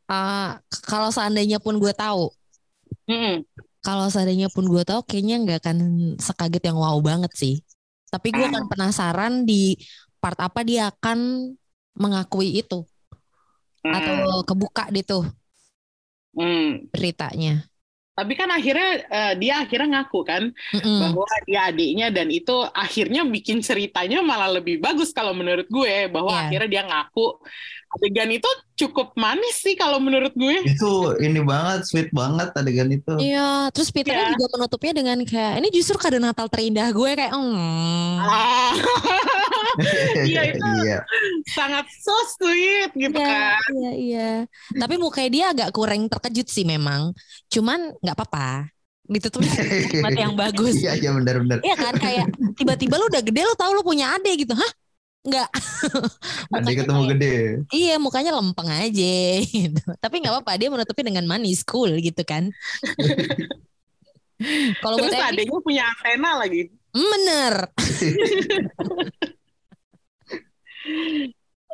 Ah, 0.08 0.60
k- 0.72 0.84
kalau 0.90 1.10
seandainya 1.16 1.58
pun 1.64 1.74
gue 1.82 1.92
tahu, 1.96 2.22
Mm-mm. 3.08 3.44
kalau 3.84 4.06
seandainya 4.12 4.48
pun 4.54 4.64
gue 4.72 4.82
tahu, 4.88 5.00
kayaknya 5.08 5.34
nggak 5.44 5.58
akan 5.62 5.78
sekaget 6.26 6.62
yang 6.68 6.78
wow 6.80 6.96
banget 7.08 7.32
sih. 7.36 7.54
Tapi 8.12 8.28
gue 8.36 8.44
akan 8.50 8.64
penasaran 8.70 9.32
di 9.48 9.76
part 10.22 10.38
apa 10.40 10.60
dia 10.64 10.88
akan 10.92 11.18
mengakui 12.02 12.48
itu 12.60 12.74
Hmm. 13.84 13.92
atau 13.96 14.42
kebuka 14.48 14.84
di 14.94 15.00
tuh 15.10 15.24
Hmm. 16.36 16.86
beritanya. 16.92 17.68
Tapi 18.14 18.32
kan 18.38 18.46
akhirnya 18.54 18.88
eh, 19.10 19.32
dia 19.42 19.54
akhirnya 19.66 19.88
ngaku 19.98 20.18
kan 20.30 20.42
Mm-mm. 20.74 20.98
bahwa 21.02 21.26
dia 21.46 21.60
adiknya 21.70 22.06
dan 22.14 22.28
itu 22.30 22.54
akhirnya 22.70 23.20
bikin 23.26 23.58
ceritanya 23.58 24.22
malah 24.22 24.50
lebih 24.56 24.78
bagus 24.78 25.10
kalau 25.10 25.34
menurut 25.34 25.66
gue 25.66 26.06
bahwa 26.14 26.30
Iya. 26.30 26.40
akhirnya 26.46 26.68
dia 26.70 26.82
ngaku 26.86 27.26
adegan 27.94 28.30
itu 28.30 28.50
cukup 28.74 29.14
manis 29.14 29.62
sih 29.62 29.74
kalau 29.74 30.02
menurut 30.02 30.34
gue. 30.34 30.66
itu 30.66 30.92
ini 31.22 31.38
banget 31.40 31.86
sweet 31.86 32.10
banget 32.10 32.50
adegan 32.52 32.90
itu 32.90 33.14
Iya, 33.16 33.70
terus 33.70 33.88
Peter 33.88 34.10
Iya. 34.10 34.34
juga 34.34 34.46
menutupnya 34.52 34.92
dengan 34.92 35.18
kayak 35.22 35.62
ini 35.62 35.68
justru 35.70 35.94
kado 35.94 36.18
Natal 36.18 36.50
terindah 36.50 36.90
gue 36.90 37.10
kayak 37.14 37.32
hmm. 37.32 38.18
Ah, 38.20 38.74
Iya, 40.26 40.54
itu 40.54 40.66
iya 40.82 40.98
sangat 41.50 41.86
so 41.98 42.14
sweet 42.34 42.90
gitu 42.94 43.14
Iya, 43.14 43.26
kan. 43.26 43.58
iya, 43.74 43.90
iya. 43.94 44.30
Tapi 44.70 44.94
mukanya 44.96 45.30
dia 45.30 45.44
agak 45.50 45.68
kurang 45.70 46.06
terkejut 46.06 46.46
sih 46.46 46.62
memang. 46.62 47.10
Cuman 47.48 47.94
nggak 47.98 48.16
apa-apa. 48.16 48.70
Ditutup 49.04 49.44
kalimat 49.52 50.16
yang 50.16 50.32
bagus. 50.32 50.80
iya 50.80 50.96
iya 50.96 51.10
benar-benar 51.12 51.60
Iya 51.60 51.76
kan 51.76 51.94
kayak 51.94 52.26
tiba-tiba 52.56 52.96
lu 52.96 53.06
udah 53.06 53.20
gede 53.20 53.40
lu 53.44 53.54
tahu 53.54 53.70
lu 53.76 53.82
punya 53.82 54.14
adik 54.16 54.46
gitu. 54.46 54.54
Hah? 54.56 54.70
Enggak. 55.24 55.48
ketemu 56.84 57.02
gede 57.16 57.64
Iya, 57.72 57.96
mukanya 57.96 58.36
lempeng 58.36 58.68
aja 58.68 59.16
gitu. 59.40 59.80
Tapi 59.96 60.20
nggak 60.20 60.36
apa-apa, 60.36 60.60
dia 60.60 60.68
menutupi 60.68 61.00
dengan 61.00 61.24
manis 61.24 61.64
cool 61.64 61.96
gitu 61.98 62.20
kan. 62.28 62.52
Kalau 64.84 65.00
buat 65.00 65.14
Terus 65.14 65.24
adiknya 65.24 65.60
punya 65.64 65.88
antena 65.88 66.36
lagi. 66.36 66.68
mm, 66.68 67.08
bener. 67.08 67.54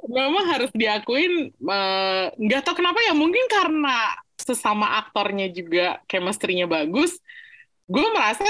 Memang 0.07 0.47
harus 0.49 0.71
diakuin 0.71 1.51
eh, 1.51 2.25
nggak 2.31 2.63
tahu 2.63 2.79
kenapa 2.79 3.03
ya 3.05 3.13
mungkin 3.13 3.43
karena 3.51 4.15
sesama 4.39 5.03
aktornya 5.03 5.51
juga 5.51 5.99
chemistry-nya 6.07 6.71
bagus. 6.71 7.19
Gue 7.91 8.07
merasa 8.15 8.47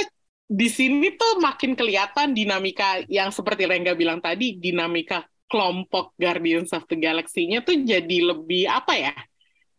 di 0.50 0.66
sini 0.66 1.14
tuh 1.14 1.38
makin 1.38 1.78
kelihatan 1.78 2.34
dinamika 2.34 3.06
yang 3.06 3.30
seperti 3.30 3.70
Rengga 3.70 3.94
bilang 3.94 4.18
tadi, 4.18 4.58
dinamika 4.58 5.22
kelompok 5.46 6.10
Guardians 6.18 6.74
of 6.74 6.82
the 6.90 6.98
Galaxy-nya 6.98 7.62
tuh 7.62 7.78
jadi 7.86 8.34
lebih 8.34 8.66
apa 8.66 8.98
ya? 8.98 9.14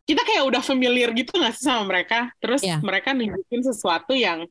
Kita 0.08 0.24
kayak 0.24 0.48
udah 0.48 0.64
familiar 0.64 1.12
gitu 1.12 1.36
nggak 1.36 1.60
sih 1.60 1.68
sama 1.68 1.92
mereka? 1.92 2.32
Terus 2.40 2.64
Iya. 2.64 2.80
mereka 2.80 3.12
nunjukin 3.12 3.68
sesuatu 3.68 4.16
yang 4.16 4.48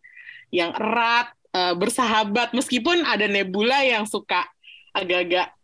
yang 0.53 0.77
erat, 0.77 1.33
eh, 1.57 1.73
bersahabat 1.73 2.53
meskipun 2.53 3.01
ada 3.01 3.25
Nebula 3.25 3.81
yang 3.81 4.05
suka 4.05 4.45
agak-agak 4.93 5.57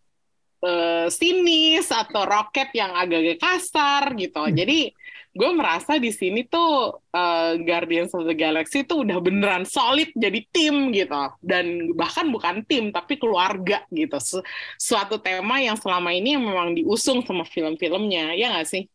eh, 0.64 1.06
sinis 1.12 1.92
atau 1.92 2.24
roket 2.24 2.72
yang 2.72 2.96
agak-agak 2.96 3.38
kasar 3.38 4.16
gitu. 4.16 4.40
Jadi 4.50 4.88
gue 5.36 5.50
merasa 5.52 6.00
di 6.00 6.08
sini 6.08 6.48
tuh 6.48 6.96
eh, 7.12 7.60
Guardians 7.60 8.16
of 8.16 8.24
the 8.24 8.32
Galaxy 8.32 8.88
tuh 8.88 9.04
udah 9.04 9.20
beneran 9.20 9.68
solid 9.68 10.08
jadi 10.16 10.40
tim 10.48 10.88
gitu. 10.96 11.12
Dan 11.44 11.92
bahkan 11.92 12.32
bukan 12.32 12.64
tim 12.64 12.88
tapi 12.88 13.20
keluarga 13.20 13.84
gitu. 13.92 14.16
Su- 14.16 14.44
suatu 14.80 15.20
tema 15.20 15.60
yang 15.60 15.76
selama 15.76 16.16
ini 16.16 16.40
yang 16.40 16.44
memang 16.48 16.72
diusung 16.72 17.20
sama 17.20 17.44
film-filmnya, 17.44 18.32
ya 18.32 18.56
nggak 18.56 18.68
sih? 18.68 18.88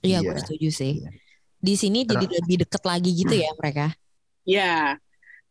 Iya, 0.00 0.24
Iya. 0.24 0.32
gue 0.32 0.36
setuju 0.40 0.68
sih. 0.72 0.92
Iya. 1.04 1.10
Di 1.62 1.74
sini 1.78 2.02
jadi 2.02 2.26
lebih 2.26 2.64
deket 2.66 2.82
lagi 2.82 3.10
gitu 3.12 3.34
ya 3.36 3.52
mereka. 3.60 3.92
Ya, 4.42 4.96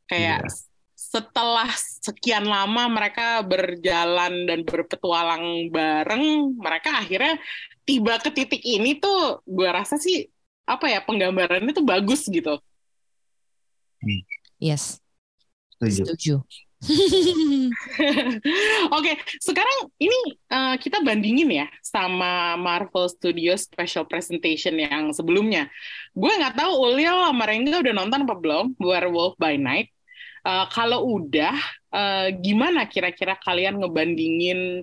kayak 0.09 0.43
Iya. 0.43 0.70
Setelah 1.01 1.65
sekian 2.05 2.45
lama 2.45 2.85
mereka 2.85 3.41
berjalan 3.41 4.45
dan 4.45 4.61
berpetualang 4.61 5.73
bareng, 5.73 6.53
mereka 6.61 7.01
akhirnya 7.01 7.41
tiba 7.81 8.21
ke 8.21 8.29
titik 8.29 8.61
ini 8.61 9.01
tuh 9.01 9.41
gue 9.49 9.65
rasa 9.65 9.97
sih 9.97 10.29
apa 10.69 10.85
ya 10.93 11.01
penggambarannya 11.01 11.73
tuh 11.73 11.81
bagus 11.81 12.29
gitu. 12.29 12.61
Yes, 14.61 15.01
Setuju. 15.81 16.13
setuju. 16.13 16.35
Oke, 18.97 19.13
sekarang 19.37 19.93
ini 20.01 20.17
uh, 20.49 20.73
kita 20.81 21.05
bandingin 21.05 21.49
ya 21.49 21.67
sama 21.85 22.57
Marvel 22.57 23.05
Studios 23.05 23.69
Special 23.69 24.05
Presentation 24.09 24.73
yang 24.77 25.13
sebelumnya. 25.13 25.69
Gue 26.13 26.33
nggak 26.33 26.57
tahu 26.57 26.73
Ulil 26.89 27.13
sama 27.13 27.45
Rengga 27.45 27.85
udah 27.85 27.93
nonton 27.93 28.25
apa 28.25 28.33
belum 28.37 28.65
Werewolf 28.81 29.37
by 29.37 29.61
Night. 29.61 29.93
Uh, 30.41 30.65
kalau 30.73 31.21
udah, 31.21 31.53
uh, 31.93 32.27
gimana 32.33 32.89
kira-kira 32.89 33.37
kalian 33.37 33.77
ngebandingin 33.77 34.81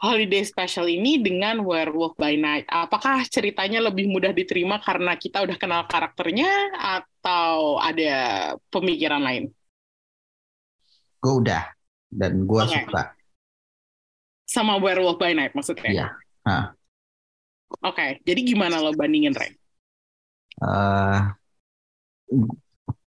Holiday 0.00 0.40
Special 0.44 0.88
ini 0.88 1.20
dengan 1.20 1.60
Werewolf 1.60 2.16
by 2.16 2.36
Night? 2.36 2.64
Apakah 2.68 3.24
ceritanya 3.28 3.84
lebih 3.84 4.08
mudah 4.08 4.32
diterima 4.32 4.80
karena 4.80 5.16
kita 5.16 5.44
udah 5.44 5.56
kenal 5.60 5.84
karakternya 5.84 6.48
atau 6.76 7.76
ada 7.80 8.12
pemikiran 8.72 9.20
lain? 9.20 9.44
Gue 11.20 11.44
udah 11.44 11.68
dan 12.08 12.48
gue 12.48 12.62
Oke. 12.64 12.72
suka. 12.72 13.02
Sama 14.48 14.80
Werewolf 14.80 15.20
by 15.20 15.36
Night 15.36 15.52
maksudnya? 15.52 15.88
Iya. 15.92 16.08
Oke, 17.84 18.18
jadi 18.26 18.40
gimana 18.42 18.82
lo 18.82 18.90
bandingin, 18.96 19.36
Ren? 19.36 19.54
Eh, 20.60 21.20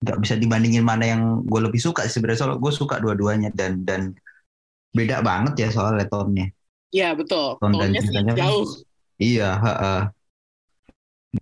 nggak 0.05 0.17
bisa 0.21 0.35
dibandingin 0.37 0.85
mana 0.85 1.03
yang 1.17 1.21
gue 1.43 1.59
lebih 1.65 1.81
suka 1.81 2.05
sih 2.05 2.13
sebenarnya. 2.21 2.39
Soal 2.45 2.61
gue 2.61 2.71
suka 2.71 3.01
dua-duanya 3.01 3.49
dan 3.51 3.81
dan 3.81 4.13
beda 4.93 5.19
banget 5.25 5.53
ya 5.65 5.67
soalnya 5.73 6.05
tonnya 6.07 6.47
Ya, 6.95 7.11
betul. 7.11 7.59
Ton 7.59 7.75
dan 7.75 7.91
ceritanya 7.91 8.31
kan- 8.37 8.39
jauh. 8.47 8.67
iya 9.19 9.49
heeh. 9.59 10.01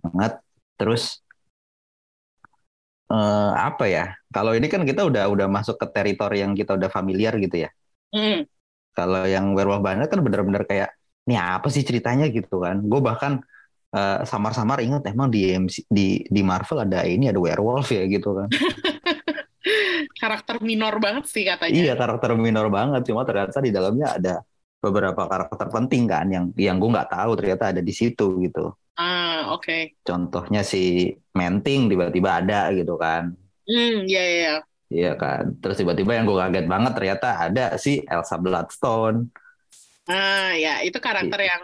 banget. 0.02 0.32
Terus 0.74 1.02
eh 3.14 3.52
apa 3.54 3.84
ya? 3.86 4.04
Kalau 4.34 4.50
ini 4.58 4.66
kan 4.66 4.82
kita 4.82 5.06
udah 5.06 5.30
udah 5.30 5.46
masuk 5.46 5.76
ke 5.78 5.86
teritori 5.94 6.42
yang 6.42 6.52
kita 6.58 6.74
udah 6.74 6.90
familiar 6.90 7.36
gitu 7.38 7.68
ya. 7.68 7.70
Hmm, 8.10 8.42
kalau 8.94 9.22
yang 9.26 9.54
werewolf 9.54 9.82
banget 9.86 10.06
kan 10.10 10.18
bener-bener 10.26 10.62
kayak 10.66 10.90
ini 11.30 11.38
apa 11.38 11.68
sih 11.70 11.86
ceritanya? 11.86 12.26
gitu 12.34 12.58
kan. 12.64 12.82
Gue 12.90 12.98
bahkan 12.98 13.38
eh, 13.94 14.18
samar-samar 14.26 14.78
ingat 14.86 15.02
emang 15.12 15.28
di 15.34 15.40
MC, 15.54 15.76
di 15.88 16.20
di 16.26 16.42
Marvel 16.42 16.84
ada 16.84 17.06
ini 17.06 17.30
ada 17.30 17.40
werewolf 17.40 17.88
ya 17.94 18.02
gitu 18.10 18.28
kan 18.38 18.48
karakter 20.20 20.56
minor 20.60 20.94
banget 21.00 21.24
sih 21.28 21.44
katanya. 21.48 21.72
Iya 21.72 21.92
karakter 21.96 22.30
minor 22.36 22.66
banget, 22.68 23.00
cuma 23.08 23.24
ternyata 23.28 23.58
di 23.64 23.72
dalamnya 23.72 24.08
ada 24.16 24.34
beberapa 24.84 25.22
karakter 25.24 25.68
penting 25.72 26.02
kan 26.04 26.26
yang 26.28 26.44
yang 26.60 26.76
gue 26.76 26.90
nggak 26.92 27.08
tahu 27.16 27.30
ternyata 27.40 27.64
ada 27.72 27.80
di 27.80 27.92
situ 27.96 28.26
gitu. 28.44 28.76
Ah, 28.96 29.50
oke. 29.54 29.96
Contohnya 30.04 30.60
si 30.62 31.10
Menting 31.38 31.88
tiba-tiba 31.90 32.30
ada 32.44 32.68
gitu 32.76 32.94
kan, 33.00 33.32
Hmm, 33.68 34.04
ya, 34.12 34.20
ya, 34.20 34.36
ya. 34.44 34.54
iya 34.92 35.10
kan. 35.22 35.42
Terus 35.60 35.76
tiba-tiba 35.80 36.12
yang 36.16 36.24
gue 36.28 36.36
kaget 36.42 36.66
banget 36.68 36.92
ternyata 36.96 37.26
ada 37.46 37.64
si 37.84 37.90
Elsa 38.04 38.36
Bloodstone. 38.44 39.18
Ah, 40.04 40.52
ya, 40.64 40.70
itu 40.86 40.98
karakter 41.06 41.40
yang 41.50 41.62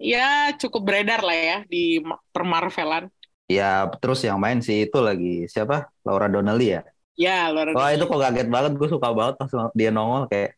ya 0.00 0.20
cukup 0.60 0.80
beredar 0.88 1.20
lah 1.28 1.36
ya 1.48 1.56
di 1.72 2.00
ma- 2.08 2.20
permarvelan. 2.34 3.04
Ya 3.50 3.84
terus 4.00 4.20
yang 4.24 4.38
main 4.40 4.58
si 4.64 4.72
itu 4.88 4.98
lagi 5.08 5.44
siapa? 5.52 5.74
Laura 6.06 6.26
Donnelly 6.32 6.64
ya. 6.78 6.80
Ya, 7.16 7.52
luar 7.52 7.68
Wah 7.76 7.88
itu 7.94 8.04
kok 8.10 8.20
kaget 8.24 8.48
banget, 8.54 8.72
gue 8.80 8.88
suka 8.94 9.08
banget 9.18 9.34
pas 9.40 9.50
dia 9.80 9.90
nongol 9.96 10.24
kayak, 10.32 10.50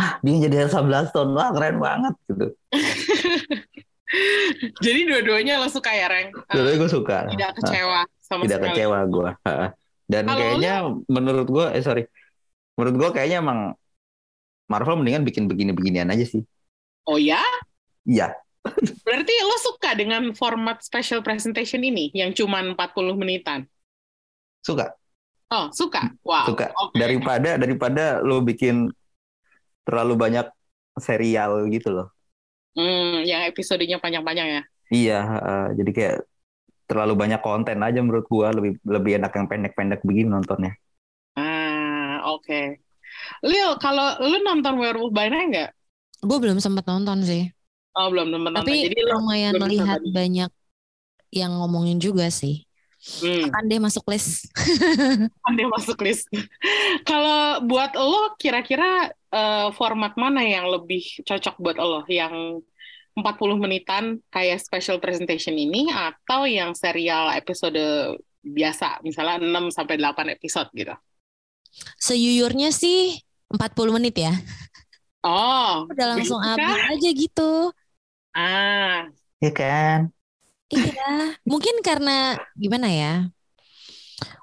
ah 0.00 0.12
dia 0.24 0.34
jadi 0.46 0.56
Elsa 0.68 0.80
Bloodstone, 0.86 1.30
wah 1.38 1.48
keren 1.56 1.76
banget 1.86 2.14
gitu. 2.28 2.44
Jadi 4.84 5.00
dua-duanya 5.08 5.60
lo 5.60 5.68
suka 5.68 5.92
ya, 5.92 6.06
Reng? 6.08 6.32
Ah, 6.48 6.56
Jadi 6.56 6.76
gue 6.80 6.90
suka. 6.90 7.16
tidak 7.28 7.50
kecewa 7.60 8.00
sama 8.24 8.44
tidak 8.44 8.58
sekali. 8.58 8.80
kecewa 8.80 8.98
gue 9.10 9.30
dan 10.12 10.24
Kalau 10.26 10.38
kayaknya 10.38 10.70
menurut 11.10 11.46
gue 11.50 11.66
eh 11.74 11.82
sorry 11.82 12.02
menurut 12.78 12.96
gue 13.00 13.10
kayaknya 13.16 13.38
emang 13.44 13.60
Marvel 14.72 14.96
mendingan 15.00 15.24
bikin 15.28 15.44
begini-beginian 15.50 16.08
aja 16.12 16.24
sih 16.28 16.42
Oh 17.08 17.16
ya? 17.18 17.40
iya 18.06 18.34
Berarti 19.06 19.34
lo 19.42 19.56
suka 19.64 19.96
dengan 19.96 20.22
format 20.36 20.84
special 20.84 21.24
presentation 21.24 21.80
ini 21.80 22.12
yang 22.12 22.30
cuma 22.36 22.60
40 22.60 23.16
menitan? 23.16 23.64
suka 24.62 24.94
Oh, 25.48 25.72
suka? 25.72 26.12
Wow. 26.28 26.44
suka 26.52 26.66
oke. 26.76 26.92
daripada 26.92 27.56
daripada 27.56 28.20
lo 28.20 28.44
bikin 28.44 28.92
terlalu 29.88 30.14
banyak 30.20 30.46
serial 31.00 31.64
gitu 31.72 31.88
loh 31.94 32.08
Hmm, 32.78 33.26
yang 33.26 33.42
episodenya 33.50 33.98
panjang-panjang 33.98 34.48
ya? 34.60 34.62
iya 34.94 35.18
eh, 35.48 35.66
jadi 35.78 35.90
kayak 35.96 36.16
terlalu 36.90 37.14
banyak 37.22 37.40
konten 37.44 37.78
aja 37.84 38.00
menurut 38.04 38.26
gue 38.28 38.48
lebih 38.58 38.72
lebih 38.86 39.12
enak 39.20 39.32
yang 39.36 39.46
pendek-pendek 39.50 40.00
begini 40.04 40.28
nontonnya 40.32 40.72
Ah, 41.38 42.20
oke. 42.34 42.60
Lil, 43.46 43.70
kalau 43.82 44.06
lu 44.30 44.38
nonton 44.44 44.74
Werewolf 44.80 45.12
by 45.14 45.28
Night 45.32 45.48
nggak? 45.52 45.70
Gue 46.22 46.38
belum 46.42 46.58
sempat 46.58 46.84
nonton 46.86 47.22
sih. 47.22 47.42
Oh, 47.98 48.08
belum 48.12 48.30
belum 48.30 48.42
nonton. 48.50 48.64
Tapi 48.64 48.74
Jadi 48.78 48.98
lu 49.02 49.16
lumayan 49.18 49.54
belum 49.54 49.62
melihat 49.62 50.00
nonton. 50.02 50.12
banyak 50.14 50.50
yang 51.34 51.52
ngomongin 51.60 51.98
juga 52.00 52.28
sih. 52.32 52.64
hmm, 53.22 53.50
Kan 53.52 53.64
dia 53.70 53.78
masuk 53.78 54.04
list. 54.10 54.50
kan 55.44 55.52
dia 55.58 55.68
masuk 55.70 55.98
list. 56.02 56.26
kalau 57.06 57.62
buat 57.66 57.92
lo 57.96 58.34
kira-kira 58.38 59.10
eh, 59.32 59.68
format 59.74 60.14
mana 60.18 60.42
yang 60.44 60.66
lebih 60.70 61.02
cocok 61.26 61.54
buat 61.62 61.76
lo? 61.78 62.02
Yang 62.08 62.62
40 63.18 63.58
menitan 63.58 64.04
kayak 64.30 64.62
special 64.62 65.02
presentation 65.02 65.54
ini 65.58 65.90
atau 65.90 66.46
yang 66.46 66.70
serial 66.74 67.34
episode 67.34 67.78
biasa, 68.42 69.02
misalnya 69.02 69.42
6 69.42 69.74
sampai 69.74 69.98
8 69.98 70.30
episode 70.30 70.70
gitu. 70.74 70.94
Sejujurnya 71.98 72.70
sih 72.74 73.18
40 73.52 73.94
menit 73.96 74.14
ya. 74.18 74.32
Oh, 75.22 75.90
Udah 75.90 76.06
langsung 76.12 76.38
begitu 76.38 76.48
habis 76.48 76.76
kah? 76.76 76.82
aja 76.92 77.08
gitu. 77.22 77.42
Ah, 78.34 79.10
Iya 79.40 79.50
kan 79.58 80.00
Iya, 80.74 81.02
mungkin 81.48 81.74
karena 81.86 82.10
gimana 82.62 82.86
ya? 83.00 83.06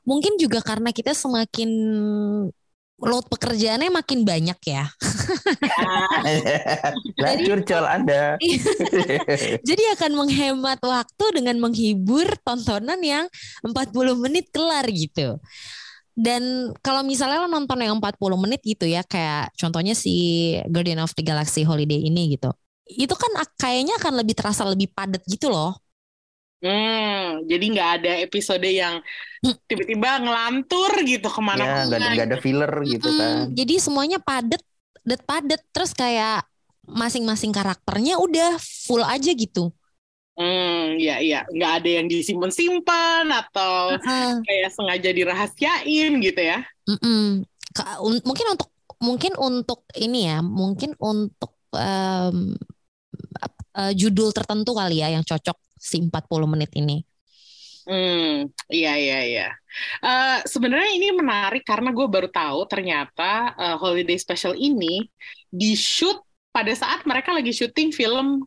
Mungkin 0.05 0.37
juga 0.37 0.61
karena 0.61 0.89
kita 0.93 1.11
semakin 1.17 1.69
load 2.99 3.25
pekerjaannya 3.27 3.91
makin 3.91 4.23
banyak 4.23 4.59
ya. 4.71 4.83
lah 7.21 7.33
curcol 7.43 7.85
anda 7.85 8.39
Jadi 9.67 9.83
akan 9.97 10.11
menghemat 10.25 10.79
waktu 10.83 11.25
dengan 11.35 11.57
menghibur 11.61 12.27
tontonan 12.45 12.99
yang 13.01 13.25
40 13.65 14.15
menit 14.19 14.49
kelar 14.53 14.85
gitu. 14.91 15.39
Dan 16.15 16.71
kalau 16.79 17.03
misalnya 17.03 17.43
lo 17.43 17.51
nonton 17.51 17.75
yang 17.83 17.99
40 17.99 18.39
menit 18.39 18.63
gitu 18.63 18.87
ya, 18.87 19.03
kayak 19.03 19.51
contohnya 19.59 19.91
si 19.91 20.11
Guardian 20.71 21.03
of 21.03 21.11
the 21.11 21.23
Galaxy 21.23 21.67
Holiday 21.67 22.07
ini 22.07 22.39
gitu. 22.39 22.55
Itu 22.87 23.13
kan 23.19 23.31
ak- 23.35 23.59
kayaknya 23.59 23.99
akan 23.99 24.23
lebih 24.23 24.35
terasa 24.39 24.63
lebih 24.63 24.87
padat 24.95 25.21
gitu 25.27 25.51
loh. 25.51 25.75
Hmm, 26.63 27.45
jadi 27.45 27.61
nggak 27.67 27.89
ada 28.01 28.11
episode 28.25 28.63
yang 28.65 28.97
tiba-tiba 29.69 30.17
ngelantur 30.23 30.91
gitu 31.05 31.27
ya 31.29 31.33
ke 31.35 31.41
mana-mana. 31.43 31.85
nggak 31.85 31.99
ada 32.01 32.09
nggak 32.15 32.27
ada 32.31 32.37
filler 32.41 32.71
gitu 32.87 33.09
Mm-mm. 33.09 33.19
kan 33.19 33.35
Jadi 33.53 33.73
semuanya 33.77 34.17
padat, 34.17 34.61
padat 35.05 35.21
padat 35.27 35.61
terus 35.75 35.91
kayak 35.93 36.41
masing-masing 36.85 37.51
karakternya 37.53 38.17
udah 38.21 38.57
full 38.61 39.01
aja 39.05 39.31
gitu. 39.33 39.69
Hmm, 40.35 40.99
ya 40.99 41.23
iya, 41.23 41.47
nggak 41.47 41.71
ada 41.79 41.89
yang 41.89 42.07
disimpan-simpan 42.11 43.31
atau 43.31 43.95
Heeh. 43.95 44.43
kayak 44.43 44.69
sengaja 44.75 45.09
dirahasiain 45.15 46.11
gitu 46.19 46.41
ya. 46.43 46.59
Mm-mm. 46.91 47.47
Ka- 47.71 48.03
un- 48.03 48.23
mungkin 48.27 48.47
untuk 48.51 48.69
mungkin 48.99 49.33
untuk 49.39 49.87
ini 49.95 50.27
ya, 50.27 50.43
mungkin 50.43 50.91
untuk 50.99 51.55
ap- 53.41 53.67
eh, 53.75 53.93
judul 53.95 54.31
tertentu 54.31 54.71
kali 54.75 54.99
ya 55.03 55.11
yang 55.11 55.23
cocok 55.23 55.57
si 55.75 55.99
40 56.03 56.47
menit 56.49 56.71
ini. 56.75 57.03
Hmm, 57.85 58.49
iya 58.73 58.97
iya 58.97 59.19
iya. 59.29 59.47
Eh, 60.01 60.39
sebenarnya 60.49 60.89
ini 60.97 61.13
menarik 61.13 61.61
karena 61.61 61.93
gue 61.93 62.07
baru 62.09 62.25
tahu 62.33 62.65
ternyata 62.65 63.53
eh, 63.53 63.75
holiday 63.77 64.17
special 64.17 64.57
ini 64.57 65.05
di 65.53 65.77
shoot 65.77 66.17
pada 66.49 66.73
saat 66.73 67.05
mereka 67.05 67.29
lagi 67.35 67.53
syuting 67.53 67.93
film 67.93 68.41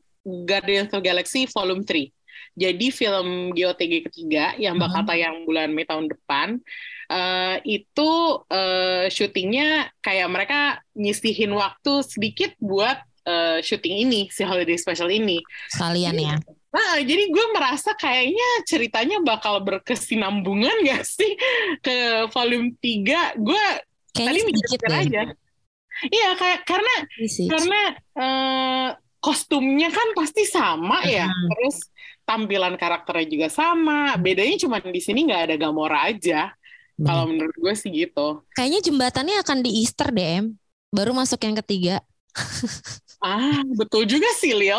Guardians 0.45 0.93
of 0.93 1.01
the 1.01 1.09
Galaxy 1.09 1.49
Volume 1.49 1.83
3. 1.83 2.13
Jadi 2.59 2.91
film 2.91 3.55
GOTG 3.55 4.11
ketiga 4.11 4.51
yang 4.59 4.75
bakal 4.77 5.07
Mhm. 5.07 5.09
tayang 5.09 5.37
bulan 5.47 5.71
Mei 5.71 5.87
tahun 5.87 6.11
depan 6.11 6.59
eh, 7.09 7.57
itu 7.65 8.11
eh, 8.51 9.09
syutingnya 9.09 9.89
kayak 9.99 10.29
mereka 10.29 10.61
nyisihin 10.93 11.55
waktu 11.55 12.05
sedikit 12.05 12.53
buat 12.59 12.99
eh, 13.25 13.61
syuting 13.61 14.09
ini 14.09 14.21
si 14.29 14.45
holiday 14.45 14.77
special 14.77 15.09
ini. 15.09 15.41
Sekalian 15.73 16.17
ya. 16.17 16.37
Nah, 16.69 17.01
jadi 17.01 17.33
gue 17.33 17.47
merasa 17.57 17.97
kayaknya 17.97 18.49
ceritanya 18.69 19.25
bakal 19.25 19.65
berkesinambungan 19.65 20.73
gak 20.89 21.05
sih 21.05 21.33
ke 21.81 22.29
volume 22.29 22.77
3? 22.77 23.37
Gue 23.41 23.65
tadi 24.13 24.29
Kayaknya 24.29 24.41
sedikit 24.45 24.69
mikir 24.69 24.91
aja. 24.93 25.23
Iya 25.99 26.31
kayak 26.37 26.61
karena 26.63 26.95
Iya 27.19 27.49
karena 27.51 27.81
eh, 28.15 28.89
kostumnya 29.19 29.91
kan 29.91 30.09
pasti 30.15 30.47
sama 30.47 31.03
ya, 31.05 31.27
Mhm. 31.27 31.49
terus 31.53 31.77
tampilan 32.23 32.75
karakternya 32.79 33.27
juga 33.29 33.49
sama. 33.51 34.15
Bedanya 34.17 34.57
cuma 34.59 34.79
di 34.79 35.03
sini 35.03 35.27
nggak 35.27 35.43
ada 35.51 35.57
Gamora 35.59 36.07
aja. 36.09 36.53
Kalau 36.99 37.31
menurut 37.31 37.55
gue 37.55 37.75
sih 37.79 37.95
gitu. 37.95 38.43
Kayaknya 38.59 38.81
jembatannya 38.91 39.37
akan 39.47 39.59
di 39.63 39.71
Easter 39.83 40.11
deh, 40.11 40.43
Em. 40.43 40.47
Baru 40.91 41.15
masuk 41.15 41.39
yang 41.47 41.55
ketiga. 41.63 42.03
Ah, 43.19 43.67
betul 43.75 44.07
juga 44.07 44.31
sih, 44.39 44.55
Lil. 44.55 44.79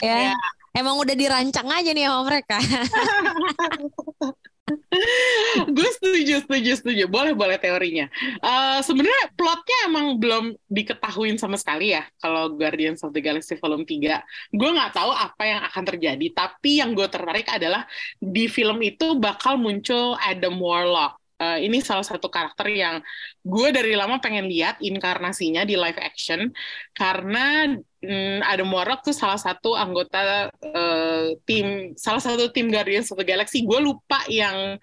Ya. 0.00 0.32
Ya. 0.32 0.36
Emang 0.72 0.96
udah 0.96 1.12
dirancang 1.12 1.68
aja 1.68 1.92
nih 1.92 2.08
sama 2.08 2.24
mereka. 2.24 2.56
gue 5.76 5.88
setuju, 5.98 6.34
setuju, 6.46 6.70
setuju. 6.78 7.04
Boleh, 7.10 7.32
boleh 7.34 7.56
teorinya. 7.60 8.06
Eh, 8.40 8.78
Sebenarnya 8.84 9.24
plotnya 9.34 9.78
emang 9.88 10.06
belum 10.20 10.44
diketahuin 10.70 11.36
sama 11.40 11.56
sekali 11.60 11.92
ya. 11.94 12.06
Kalau 12.20 12.54
Guardians 12.54 13.02
of 13.04 13.12
the 13.14 13.22
Galaxy 13.22 13.56
Volume 13.58 13.84
3. 13.86 14.22
Gue 14.54 14.70
nggak 14.70 14.92
tahu 14.96 15.10
apa 15.12 15.42
yang 15.46 15.60
akan 15.68 15.84
terjadi. 15.86 16.26
Tapi 16.34 16.80
yang 16.82 16.94
gue 16.96 17.06
tertarik 17.10 17.46
adalah 17.50 17.84
di 18.18 18.46
film 18.50 18.78
itu 18.84 19.16
bakal 19.18 19.58
muncul 19.60 20.16
Adam 20.20 20.56
Warlock. 20.58 21.19
Eh, 21.40 21.58
ini 21.64 21.80
salah 21.80 22.04
satu 22.04 22.28
karakter 22.28 22.68
yang 22.68 23.00
gue 23.40 23.68
dari 23.72 23.96
lama 23.96 24.20
pengen 24.20 24.44
lihat 24.44 24.76
inkarnasinya 24.84 25.64
di 25.64 25.72
live 25.72 25.96
action. 25.96 26.52
Karena 26.92 27.64
mm, 28.04 28.44
Adam 28.44 28.68
Warlock 28.68 29.08
tuh 29.08 29.16
salah 29.16 29.40
satu 29.40 29.72
anggota 29.72 30.52
eh, 30.60 31.40
tim 31.48 31.96
salah 31.96 32.20
satu 32.20 32.52
tim 32.52 32.68
Guardians 32.68 33.08
of 33.08 33.16
the 33.16 33.24
Galaxy. 33.24 33.64
Gue 33.64 33.80
lupa 33.80 34.20
yang 34.28 34.76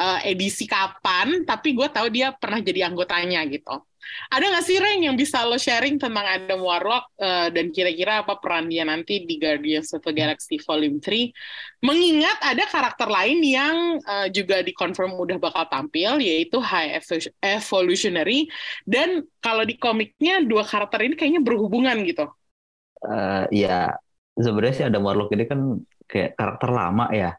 eh, 0.00 0.18
edisi 0.32 0.64
kapan 0.64 1.44
tapi 1.44 1.76
gue 1.76 1.88
tahu 1.92 2.08
dia 2.08 2.32
pernah 2.32 2.64
jadi 2.64 2.88
anggotanya 2.88 3.44
gitu 3.52 3.89
ada 4.30 4.44
nggak 4.50 4.64
sih 4.64 4.76
Reng 4.78 5.06
yang 5.06 5.16
bisa 5.18 5.42
lo 5.46 5.58
sharing 5.58 5.98
tentang 5.98 6.26
Adam 6.26 6.60
Warlock 6.62 7.14
eh, 7.18 7.48
dan 7.54 7.70
kira-kira 7.74 8.22
apa 8.22 8.38
peran 8.38 8.70
dia 8.70 8.82
nanti 8.86 9.26
di 9.26 9.36
Guardians 9.38 9.90
of 9.94 10.02
the 10.02 10.12
Galaxy 10.14 10.58
Volume 10.62 10.98
3 11.02 11.30
mengingat 11.82 12.38
ada 12.44 12.64
karakter 12.68 13.08
lain 13.08 13.38
yang 13.42 13.76
eh, 14.00 14.28
juga 14.30 14.60
dikonfirm 14.60 15.16
udah 15.16 15.36
bakal 15.40 15.64
tampil 15.70 16.20
yaitu 16.20 16.60
High 16.60 16.98
Evo- 17.00 17.34
Evolutionary. 17.40 18.46
Dan 18.84 19.24
kalau 19.40 19.64
di 19.64 19.76
komiknya 19.80 20.44
dua 20.44 20.62
karakter 20.64 21.04
ini 21.06 21.14
kayaknya 21.16 21.42
berhubungan 21.42 21.96
gitu. 22.04 22.28
Eh, 23.00 23.64
ya 23.64 23.96
sebenarnya 24.36 24.74
sih 24.76 24.86
ada 24.86 25.00
Warlock 25.00 25.32
ini 25.32 25.44
kan 25.48 25.60
kayak 26.04 26.36
karakter 26.36 26.70
lama 26.74 27.06
ya, 27.14 27.32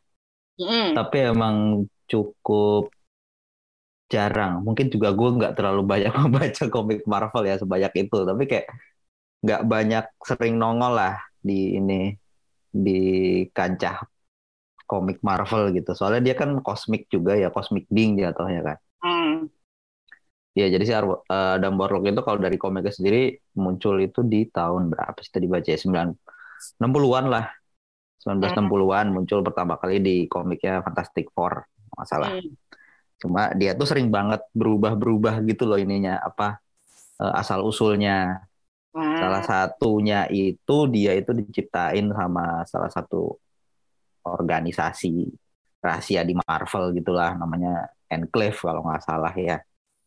Mm. 0.61 0.93
tapi 0.93 1.17
emang 1.27 1.55
cukup 2.07 2.93
jarang. 4.11 4.61
Mungkin 4.67 4.91
juga 4.91 5.15
gue 5.15 5.29
nggak 5.39 5.53
terlalu 5.57 5.81
banyak 5.87 6.11
membaca 6.19 6.63
komik 6.67 7.01
Marvel 7.07 7.43
ya 7.47 7.55
sebanyak 7.55 7.93
itu, 8.07 8.17
tapi 8.27 8.43
kayak 8.45 8.67
nggak 9.41 9.61
banyak 9.65 10.05
sering 10.21 10.59
nongol 10.61 10.93
lah 10.93 11.15
di 11.41 11.79
ini 11.79 12.13
di 12.69 12.99
kancah 13.49 14.05
komik 14.85 15.23
Marvel 15.23 15.71
gitu. 15.71 15.95
Soalnya 15.95 16.31
dia 16.31 16.35
kan 16.35 16.59
kosmik 16.59 17.07
juga 17.07 17.39
ya, 17.39 17.47
kosmik 17.47 17.87
being 17.87 18.19
jatuhnya 18.19 18.61
kan. 18.61 18.77
Mm. 19.01 19.47
Ya, 20.51 20.67
jadi 20.67 20.83
si 20.83 20.91
Ar- 20.91 21.23
eh, 21.31 21.51
Adam 21.55 21.79
Warlock 21.79 22.11
itu 22.11 22.21
kalau 22.27 22.39
dari 22.43 22.59
komiknya 22.59 22.91
sendiri 22.91 23.39
muncul 23.55 23.95
itu 24.03 24.19
di 24.19 24.51
tahun 24.51 24.91
berapa 24.91 25.15
sih 25.23 25.31
tadi 25.31 25.47
baca 25.47 25.63
ya? 25.63 25.79
9 25.79 26.11
60-an 26.75 27.25
lah. 27.31 27.45
1960-an 28.21 29.07
muncul 29.15 29.39
pertama 29.41 29.79
kali 29.81 29.97
di 30.03 30.15
komiknya 30.27 30.83
Fantastic 30.83 31.31
Four, 31.31 31.65
masalah. 31.95 32.35
Mm. 32.35 32.51
Cuma 33.21 33.53
dia 33.53 33.77
tuh 33.77 33.85
sering 33.85 34.09
banget 34.09 34.41
berubah-berubah 34.57 35.45
gitu 35.45 35.69
loh 35.69 35.77
ininya 35.77 36.17
apa 36.19 36.57
eh, 37.21 37.33
asal 37.37 37.61
usulnya. 37.61 38.41
Ah. 38.91 39.17
Salah 39.21 39.43
satunya 39.45 40.27
itu 40.27 40.77
dia 40.91 41.15
itu 41.15 41.31
diciptain 41.31 42.09
sama 42.11 42.65
salah 42.67 42.91
satu 42.91 43.39
organisasi 44.25 45.31
rahasia 45.81 46.21
di 46.25 46.35
Marvel 46.35 46.93
gitulah 46.97 47.33
namanya 47.37 47.89
Enclave 48.11 48.57
kalau 48.57 48.81
nggak 48.85 49.03
salah 49.05 49.33
ya. 49.37 49.61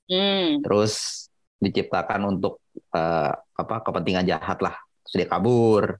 Mm. 0.04 0.60
terus 0.60 1.24
diciptakan 1.64 2.36
untuk 2.36 2.60
eh, 2.76 3.32
apa 3.32 3.80
kepentingan 3.80 4.28
jahat 4.28 4.60
lah 4.60 4.76
terus 5.00 5.16
dia 5.16 5.24
kabur 5.24 5.96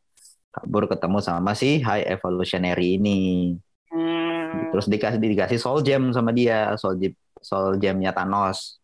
kabur 0.54 0.86
ketemu 0.86 1.18
sama 1.18 1.52
si 1.58 1.82
High 1.82 2.06
Evolutionary 2.14 3.02
ini. 3.02 3.20
Terus 4.72 4.86
dikasih 4.90 5.18
dikasih 5.20 5.58
Soul 5.60 5.80
Gem 5.86 6.10
sama 6.14 6.30
dia 6.34 6.74
Soul 6.80 6.94
Gem 7.00 7.12
Soul 7.44 7.76
Gemnya 7.82 8.10
Thanos. 8.16 8.80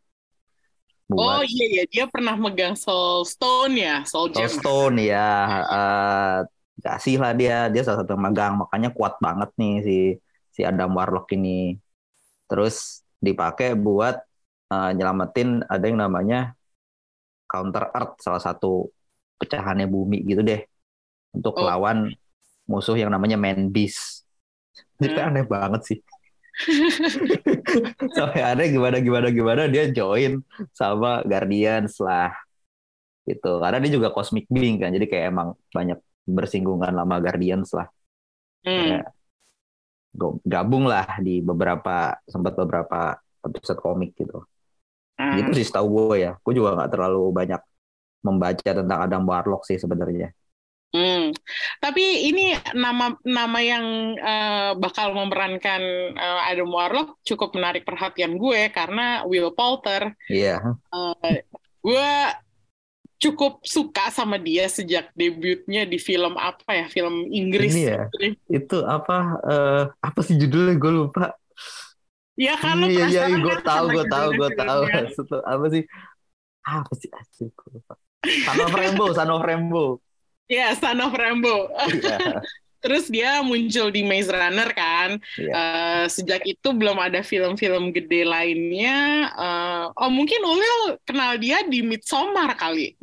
Oh 1.10 1.42
buat 1.42 1.42
iya 1.42 1.64
iya. 1.74 1.82
Dia 1.90 2.04
pernah 2.06 2.38
megang 2.38 2.78
Soul 2.78 3.26
Stone 3.26 3.74
ya, 3.74 4.06
Soul 4.06 4.30
Soul 4.30 4.46
Gem. 4.46 4.50
Stone 4.50 4.96
ya 5.02 5.26
eh, 5.66 6.36
kasih 6.80 7.16
lah 7.18 7.32
dia. 7.34 7.66
Dia 7.72 7.82
salah 7.82 8.04
satu 8.04 8.14
yang 8.14 8.24
megang 8.30 8.52
makanya 8.62 8.90
kuat 8.94 9.18
banget 9.18 9.50
nih 9.58 9.74
si 9.86 9.96
si 10.54 10.60
Adam 10.62 10.94
Warlock 10.94 11.26
ini. 11.34 11.74
Terus 12.46 13.02
dipakai 13.18 13.74
buat 13.74 14.16
eh, 14.70 14.90
nyelamatin 14.94 15.66
ada 15.66 15.84
yang 15.88 15.98
namanya 15.98 16.54
counter 17.50 17.90
earth 17.90 18.22
salah 18.22 18.38
satu 18.38 18.86
pecahannya 19.40 19.90
bumi 19.90 20.22
gitu 20.30 20.46
deh. 20.46 20.62
Untuk 21.34 21.58
Oh. 21.58 21.66
lawan 21.66 22.10
musuh 22.70 22.94
yang 22.94 23.10
namanya 23.10 23.34
Man 23.34 23.74
Beast 23.74 24.19
Hmm. 25.00 25.26
aneh 25.32 25.44
banget 25.44 25.82
sih 25.86 25.98
sampai 28.16 28.40
aneh 28.44 28.66
gimana 28.68 29.00
gimana 29.00 29.28
gimana 29.32 29.62
dia 29.70 29.88
join 29.88 30.44
sama 30.76 31.24
Guardians 31.24 31.96
lah 32.00 32.32
gitu 33.24 33.60
karena 33.60 33.78
dia 33.80 33.92
juga 33.96 34.08
cosmic 34.10 34.44
being 34.50 34.80
kan 34.80 34.92
jadi 34.92 35.06
kayak 35.06 35.24
emang 35.30 35.48
banyak 35.70 35.98
bersinggungan 36.26 36.92
sama 36.92 37.16
Guardians 37.20 37.70
lah 37.74 37.88
Hmm. 38.60 39.00
Go- 40.12 40.36
gabung 40.44 40.84
lah 40.84 41.16
di 41.16 41.40
beberapa 41.40 42.12
sempat 42.28 42.52
beberapa 42.60 43.16
episode 43.40 43.80
komik 43.80 44.12
gitu 44.20 44.44
Ah. 45.16 45.32
gitu 45.40 45.56
sih 45.56 45.64
setahu 45.64 46.12
gue 46.12 46.28
ya 46.28 46.32
gue 46.36 46.52
juga 46.52 46.76
nggak 46.76 46.92
terlalu 46.92 47.24
banyak 47.32 47.60
membaca 48.20 48.70
tentang 48.72 48.98
Adam 49.00 49.24
Warlock 49.24 49.64
sih 49.64 49.80
sebenarnya 49.80 50.28
Hmm. 50.90 51.30
Tapi 51.78 52.34
ini 52.34 52.58
nama 52.74 53.14
nama 53.22 53.58
yang 53.62 53.86
eh, 54.18 54.70
bakal 54.74 55.14
memerankan 55.14 55.82
eh, 56.18 56.40
Adam 56.50 56.70
Warlock 56.74 57.22
cukup 57.22 57.54
menarik 57.54 57.86
perhatian 57.86 58.34
gue 58.34 58.70
karena 58.74 59.22
Will 59.26 59.54
Poulter. 59.54 60.18
iya 60.26 60.58
Eh, 60.90 61.46
gue 61.80 62.10
cukup 63.20 63.62
suka 63.62 64.10
sama 64.10 64.40
dia 64.40 64.66
sejak 64.66 65.12
debutnya 65.14 65.84
di 65.86 66.00
film 66.00 66.34
apa 66.40 66.72
ya, 66.72 66.86
film 66.88 67.28
Inggris. 67.30 67.70
Ini 67.76 67.84
ya? 67.86 68.04
itu 68.50 68.78
apa 68.82 69.16
eh, 69.46 69.82
apa 70.02 70.20
sih 70.26 70.34
judulnya 70.40 70.74
gue 70.74 70.92
lupa 70.92 71.38
Ya 72.40 72.56
kan 72.56 72.80
iya 72.88 73.04
iya 73.12 73.24
penasaran 73.28 73.44
gue 73.44 73.56
kan 73.60 73.62
tahu 73.68 73.84
gue 73.92 74.04
tahu 74.08 74.28
gue 74.40 74.50
tahu? 74.56 74.80
Setu- 75.12 75.44
apa 75.44 75.66
sih 75.68 75.82
apa 76.64 76.92
sih 76.96 77.08
asli 77.12 77.46
gue 77.52 77.68
lupa 77.78 77.94
Son 78.24 78.58
of 78.64 78.72
Son 79.16 79.30
Ya, 80.50 80.74
Son 80.74 80.98
of 80.98 81.14
Rambo. 81.14 81.70
iya 81.70 82.42
Terus 82.80 83.12
dia 83.12 83.44
muncul 83.44 83.92
di 83.92 84.00
Maze 84.00 84.32
Runner 84.32 84.72
kan. 84.72 85.20
Iya. 85.36 85.52
Eh, 85.52 86.04
sejak 86.08 86.40
itu 86.48 86.68
belum 86.72 86.96
ada 86.96 87.20
film-film 87.20 87.92
gede 87.92 88.24
lainnya. 88.24 89.28
Eh, 89.36 89.84
oh 90.00 90.10
mungkin 90.10 90.40
Ulil 90.40 90.96
kenal 91.04 91.36
dia 91.36 91.60
di 91.68 91.84
Midsommar 91.84 92.56
kali. 92.56 92.96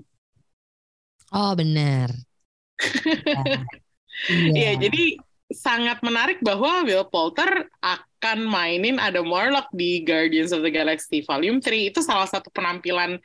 Oh 1.31 1.53
benar. 1.53 2.09
Iya, 4.57 4.73
jadi 4.81 5.13
sangat 5.47 6.03
menarik 6.03 6.43
bahwa 6.43 6.83
Will 6.83 7.07
Poulter 7.07 7.71
akan 7.79 8.43
mainin 8.43 8.99
Adam 8.99 9.31
Warlock 9.31 9.71
di 9.71 10.03
Guardians 10.03 10.51
of 10.51 10.59
the 10.63 10.71
Galaxy 10.71 11.23
Volume 11.23 11.63
3. 11.63 11.91
Itu 11.95 12.03
salah 12.03 12.27
satu 12.27 12.51
penampilan 12.51 13.19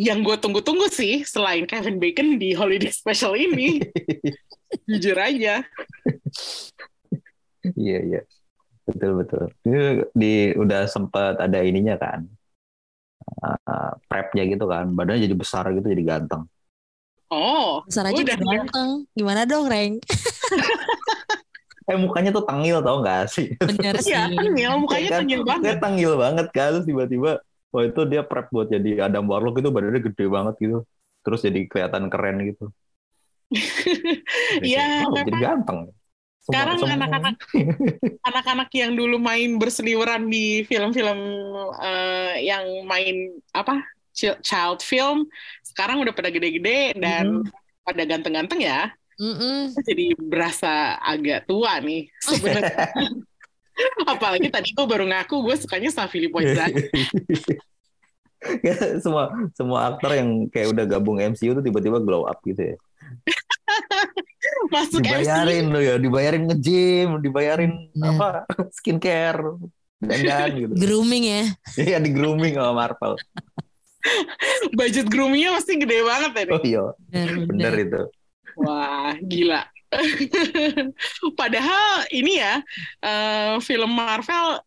yang 0.00 0.24
gue 0.24 0.36
tunggu-tunggu 0.40 0.88
sih 0.88 1.20
selain 1.28 1.68
Kevin 1.68 2.00
Bacon 2.00 2.40
di 2.40 2.56
holiday 2.56 2.88
special 2.88 3.36
ini. 3.36 3.84
Jujur 4.88 5.16
aja. 5.20 5.62
iya 7.74 7.98
iya 7.98 8.22
betul 8.86 9.18
betul 9.18 9.44
Ini 9.66 10.06
di 10.14 10.54
udah 10.54 10.86
sempat 10.86 11.42
ada 11.42 11.58
ininya 11.66 11.98
kan 11.98 12.22
uh, 13.42 13.92
prepnya 14.06 14.46
gitu 14.46 14.70
kan 14.70 14.94
badannya 14.94 15.26
jadi 15.26 15.34
besar 15.34 15.66
gitu 15.74 15.90
jadi 15.90 16.04
ganteng 16.06 16.46
Oh, 17.26 17.82
Besar 17.82 18.06
aja 18.06 18.22
udah 18.22 18.38
udah 18.38 18.38
ganteng. 18.38 18.90
Gimana 19.10 19.42
dong, 19.42 19.66
Reng? 19.66 19.98
eh 21.86 21.98
mukanya 21.98 22.30
tuh 22.34 22.44
tangil 22.44 22.82
tau 22.82 22.98
gak 23.02 23.30
sih? 23.30 23.54
Bener 23.62 23.94
sih. 24.04 24.12
Iya, 24.12 24.26
tengil, 24.34 24.70
mukanya 24.82 25.10
Kan, 25.10 25.20
tengil 25.22 25.40
banget. 25.46 25.62
Dia 25.64 25.74
tangil 25.78 26.12
banget 26.18 26.46
kan? 26.50 26.68
Terus 26.74 26.86
tiba-tiba 26.86 27.30
oh 27.74 27.82
itu 27.84 28.00
dia 28.08 28.22
prep 28.24 28.46
buat 28.48 28.68
jadi 28.72 29.06
Adam 29.06 29.28
Warlock 29.28 29.60
itu 29.60 29.68
badannya 29.70 30.00
gede 30.02 30.24
banget 30.26 30.54
gitu. 30.58 30.78
Terus 31.22 31.40
jadi 31.42 31.60
kelihatan 31.66 32.04
keren 32.10 32.38
gitu. 32.46 32.70
Iya, 34.66 35.06
oh, 35.06 35.14
jadi 35.14 35.30
ganteng. 35.38 35.90
Sekarang 36.42 36.78
anak-anak 36.78 37.34
anak-anak 38.26 38.68
yang 38.74 38.92
dulu 38.94 39.18
main 39.18 39.58
berseliweran 39.58 40.26
di 40.30 40.62
film-film 40.66 41.18
eh, 41.78 42.34
yang 42.46 42.64
main 42.86 43.38
apa 43.54 43.82
chi- 44.14 44.38
child 44.42 44.82
film 44.82 45.26
sekarang 45.62 46.02
udah 46.02 46.14
pada 46.14 46.30
gede-gede 46.30 46.98
dan 46.98 47.46
pada 47.86 48.02
ganteng-ganteng 48.02 48.62
ya. 48.62 48.90
Mm-mm. 49.16 49.72
Jadi 49.80 50.12
berasa 50.16 51.00
agak 51.00 51.48
tua 51.48 51.80
nih 51.80 52.08
sebenarnya. 52.20 52.92
Apalagi 54.12 54.48
tadi 54.48 54.72
gue 54.72 54.86
baru 54.86 55.04
ngaku 55.04 55.36
gue 55.42 55.56
sukanya 55.56 55.88
sama 55.88 56.08
Filippo 56.08 56.40
Inzaghi. 56.40 56.88
Kayak 58.62 59.00
semua 59.02 59.32
semua 59.52 59.90
aktor 59.90 60.12
yang 60.14 60.46
kayak 60.46 60.70
udah 60.70 60.84
gabung 60.86 61.18
MCU 61.18 61.50
tuh 61.50 61.64
tiba-tiba 61.64 61.98
glow 61.98 62.28
up 62.28 62.38
gitu 62.44 62.62
ya. 62.62 62.76
Masuk 64.74 65.02
dibayarin 65.02 65.66
MCU. 65.66 65.72
lo 65.74 65.80
ya, 65.82 65.94
dibayarin 65.98 66.42
nge-gym, 66.46 67.18
dibayarin 67.18 67.72
Nah. 67.96 68.12
apa 68.14 68.28
skincare 68.70 69.40
dan 69.98 70.18
dan 70.22 70.50
gitu. 70.54 70.72
Grooming 70.78 71.24
ya. 71.26 71.42
Iya 71.74 71.98
di 71.98 72.10
grooming 72.12 72.54
sama 72.54 72.72
Marvel. 72.76 73.16
budget 74.72 75.10
groomingnya 75.10 75.50
pasti 75.58 75.72
gede 75.76 75.98
banget 76.06 76.30
ya. 76.30 76.42
nih. 76.46 76.54
Oh 76.54 76.62
iya, 76.62 76.84
Bener, 77.10 77.30
bener 77.50 77.72
itu. 77.82 78.02
Wah, 78.56 79.12
gila. 79.20 79.62
Padahal 81.40 82.08
ini 82.10 82.42
ya, 82.42 82.60
eh, 83.04 83.54
film 83.62 83.92
Marvel, 83.94 84.60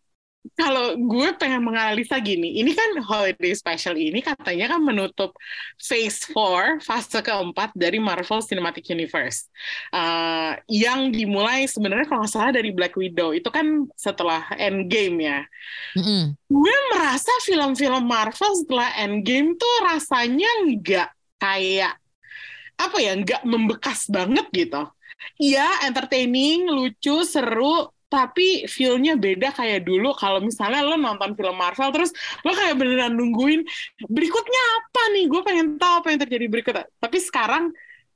kalau 0.55 0.95
gue 0.95 1.29
pengen 1.35 1.61
menganalisa 1.67 2.15
gini, 2.23 2.63
ini 2.63 2.71
kan 2.71 2.95
holiday 3.03 3.51
special 3.51 3.99
ini 3.99 4.23
katanya 4.23 4.71
kan 4.71 4.79
menutup 4.79 5.35
phase 5.75 6.31
4, 6.31 6.79
fase 6.79 7.19
keempat 7.19 7.75
dari 7.75 7.99
Marvel 7.99 8.39
Cinematic 8.39 8.87
Universe. 8.87 9.51
Eh, 9.91 10.53
yang 10.71 11.11
dimulai 11.11 11.67
sebenarnya 11.67 12.07
kalau 12.07 12.23
nggak 12.23 12.31
salah 12.31 12.51
dari 12.55 12.71
Black 12.71 12.95
Widow, 12.95 13.35
itu 13.35 13.51
kan 13.51 13.87
setelah 13.99 14.47
Endgame 14.55 15.17
ya. 15.19 15.39
Mm-mm. 15.97 16.37
gue 16.49 16.75
merasa 16.93 17.31
film-film 17.45 18.05
Marvel 18.05 18.51
setelah 18.61 18.89
Endgame 19.01 19.57
tuh 19.57 19.75
rasanya 19.85 20.49
nggak 20.65 21.09
kayak 21.39 21.93
apa 22.79 22.97
ya 23.03 23.11
nggak 23.19 23.43
membekas 23.43 24.07
banget 24.07 24.47
gitu. 24.55 24.87
Iya 25.35 25.83
entertaining, 25.83 26.71
lucu, 26.71 27.27
seru, 27.27 27.91
tapi 28.09 28.65
feel-nya 28.65 29.19
beda 29.19 29.53
kayak 29.53 29.85
dulu. 29.85 30.15
Kalau 30.17 30.39
misalnya 30.39 30.81
lo 30.81 30.95
nonton 30.97 31.37
film 31.37 31.55
Marvel 31.59 31.91
terus 31.93 32.11
lo 32.41 32.51
kayak 32.55 32.75
beneran 32.79 33.13
nungguin 33.19 33.61
berikutnya 34.09 34.61
apa 34.81 35.01
nih? 35.13 35.25
Gue 35.27 35.41
pengen 35.45 35.77
tahu 35.77 35.93
apa 36.03 36.07
yang 36.11 36.19
terjadi 36.25 36.45
berikutnya 36.49 36.85
tapi 36.97 37.17
sekarang 37.21 37.63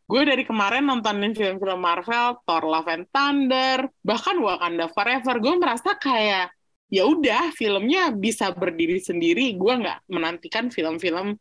gue 0.03 0.21
dari 0.27 0.43
kemarin 0.43 0.83
nontonin 0.87 1.31
film-film 1.35 1.79
Marvel 1.79 2.39
Thor 2.43 2.63
Love 2.65 2.89
and 2.91 3.05
Thunder 3.13 3.87
bahkan 4.01 4.35
Wakanda 4.41 4.87
Forever. 4.89 5.35
Gue 5.43 5.55
merasa 5.59 5.95
kayak 5.99 6.55
ya 6.87 7.03
udah 7.05 7.53
filmnya 7.53 8.15
bisa 8.15 8.49
berdiri 8.55 8.97
sendiri. 9.03 9.53
Gue 9.59 9.75
nggak 9.75 10.09
menantikan 10.09 10.71
film-film 10.73 11.37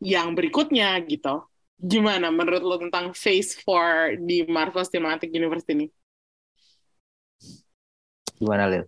yang 0.00 0.36
berikutnya 0.36 0.96
gitu 1.08 1.44
gimana 1.76 2.32
menurut 2.32 2.64
lo 2.64 2.76
tentang 2.80 3.12
Phase 3.12 3.60
4 3.60 4.20
di 4.24 4.48
Marvel 4.48 4.84
Cinematic 4.88 5.28
Universe 5.32 5.68
ini 5.72 5.86
Gimana 8.36 8.68
Lil? 8.68 8.84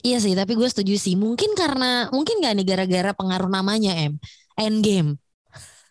Iya 0.00 0.16
sih, 0.16 0.32
tapi 0.32 0.56
gue 0.56 0.64
setuju 0.64 0.96
sih. 0.96 1.12
Mungkin 1.12 1.52
karena 1.52 2.08
mungkin 2.08 2.40
gak 2.40 2.56
nih 2.56 2.64
gara-gara 2.64 3.12
pengaruh 3.12 3.52
namanya 3.52 3.92
M, 3.92 4.16
Endgame. 4.56 5.20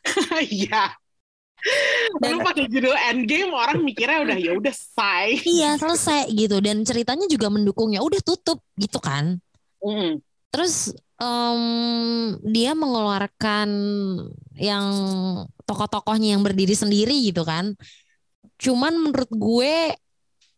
iya 0.50 0.98
Lu 2.24 2.40
pakai 2.40 2.72
judul 2.72 2.96
Endgame 2.96 3.52
orang 3.52 3.84
mikirnya 3.84 4.24
udah 4.24 4.38
ya 4.40 4.52
udah 4.56 4.74
say. 4.74 5.40
Iya 5.44 5.76
selesai 5.76 6.32
gitu 6.32 6.58
dan 6.64 6.82
ceritanya 6.88 7.28
juga 7.28 7.52
mendukungnya. 7.52 8.00
Udah 8.00 8.20
tutup 8.24 8.64
gitu 8.80 8.98
kan. 9.04 9.38
Mm. 9.84 10.24
Terus 10.50 10.96
em, 11.20 11.62
dia 12.48 12.72
mengeluarkan 12.74 13.70
yang 14.56 14.88
tokoh-tokohnya 15.70 16.34
yang 16.34 16.42
berdiri 16.42 16.74
sendiri 16.74 17.14
gitu 17.30 17.46
kan. 17.46 17.78
Cuman 18.58 18.98
menurut 18.98 19.30
gue 19.30 19.94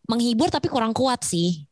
menghibur 0.07 0.47
tapi 0.47 0.71
kurang 0.71 0.95
kuat 0.95 1.27
sih. 1.27 1.67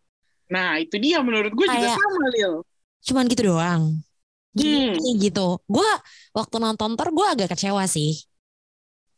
Nah 0.51 0.75
itu 0.83 0.99
dia 0.99 1.23
menurut 1.23 1.55
gue 1.55 1.63
juga 1.63 1.95
Kayak- 1.95 2.03
sama 2.03 2.27
Lil. 2.35 2.53
Cuman 2.99 3.23
gitu 3.31 3.55
doang. 3.55 4.03
Hmm. 4.51 4.59
Gini 4.59 5.23
gitu. 5.23 5.63
Gue 5.63 5.87
waktu 6.35 6.55
nonton 6.59 6.99
Thor 6.99 7.15
gue 7.15 7.27
agak 7.31 7.55
kecewa 7.55 7.87
sih. 7.87 8.19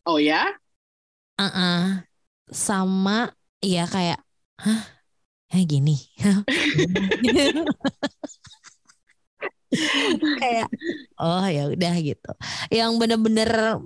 Oh 0.06 0.22
ya? 0.22 0.46
Ah, 1.42 2.06
sama 2.52 3.32
iya 3.66 3.88
kayak 3.90 4.20
hah 4.62 4.84
kayak 5.48 5.68
gini 5.70 5.96
kayak 10.42 10.68
oh 11.18 11.46
ya 11.48 11.72
udah 11.72 11.94
gitu 12.04 12.32
yang 12.70 13.00
bener-bener 13.00 13.80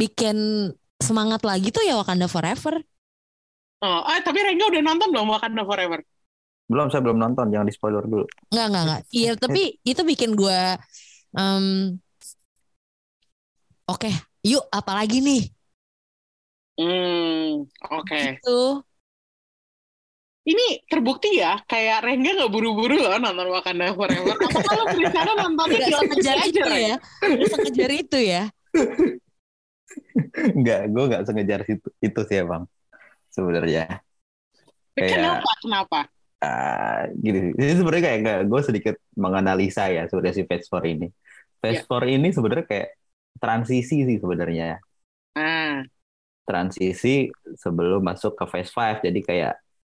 bikin 0.00 0.36
semangat 1.06 1.40
lagi 1.50 1.68
tuh 1.76 1.82
ya 1.88 1.94
Wakanda 2.00 2.26
Forever 2.34 2.74
Oh, 3.84 4.00
ah, 4.10 4.18
tapi 4.26 4.38
Rengga 4.46 4.64
udah 4.72 4.82
nonton 4.88 5.08
belum 5.12 5.28
Wakanda 5.34 5.62
Forever? 5.68 6.00
Belum, 6.70 6.86
saya 6.88 7.02
belum 7.04 7.18
nonton. 7.20 7.46
Jangan 7.52 7.68
di 7.68 7.74
spoiler 7.76 8.04
dulu. 8.12 8.24
nggak 8.52 8.66
nggak 8.70 8.82
nggak 8.86 9.00
iya 9.18 9.30
tapi 9.34 9.60
itu 9.82 10.02
bikin 10.10 10.30
gue 10.38 10.58
em, 11.38 11.64
oke 13.92 14.10
yuk 14.44 14.64
apalagi 14.78 15.18
nih 15.24 15.42
Hmm, 16.78 17.66
oke. 17.90 18.22
tuh 18.42 18.84
Ini 20.44 20.84
terbukti 20.92 21.40
ya, 21.40 21.56
kayak 21.64 22.04
Rengga 22.04 22.36
nggak 22.36 22.52
buru-buru 22.52 23.00
loh 23.00 23.16
nonton 23.16 23.48
Wakanda 23.48 23.96
Forever. 23.96 24.36
Apa 24.36 24.60
kalau 24.60 24.84
berencana 24.92 25.30
nontonnya 25.40 25.78
nggak 25.80 25.88
di 25.88 25.94
sekejar 26.04 26.36
aja, 26.36 26.48
itu 26.52 26.70
ya 26.84 26.96
sekejar 27.48 27.90
itu 27.96 28.18
ya 28.20 28.42
Enggak, 30.56 30.80
gue 30.90 31.02
enggak 31.04 31.22
sengejar 31.28 31.60
itu, 31.66 31.88
itu 32.00 32.20
sih 32.26 32.36
emang. 32.40 32.64
Sebenarnya. 33.30 34.00
Kayak- 34.94 35.10
Kenapa? 35.10 35.50
Kenapa? 35.60 35.98
Ah, 36.44 37.08
gini, 37.16 37.56
ini 37.56 37.72
sebenarnya 37.72 38.04
kayak 38.04 38.18
enggak, 38.20 38.38
gue 38.46 38.60
sedikit 38.62 38.94
menganalisa 39.16 39.88
ya 39.88 40.04
sebenarnya 40.06 40.36
si 40.36 40.44
Phase 40.44 40.66
4 40.68 40.84
ini. 40.84 41.08
Phase 41.58 41.82
4 41.88 42.04
ini 42.04 42.28
sebenarnya 42.30 42.66
kayak 42.68 42.88
transisi 43.40 44.04
sih 44.04 44.16
sebenarnya. 44.20 44.78
Ah, 45.34 45.82
Transisi 46.44 47.32
sebelum 47.56 48.04
masuk 48.04 48.36
ke 48.36 48.44
Phase 48.44 48.68
5. 48.76 49.00
Jadi 49.00 49.20
kayak 49.24 49.54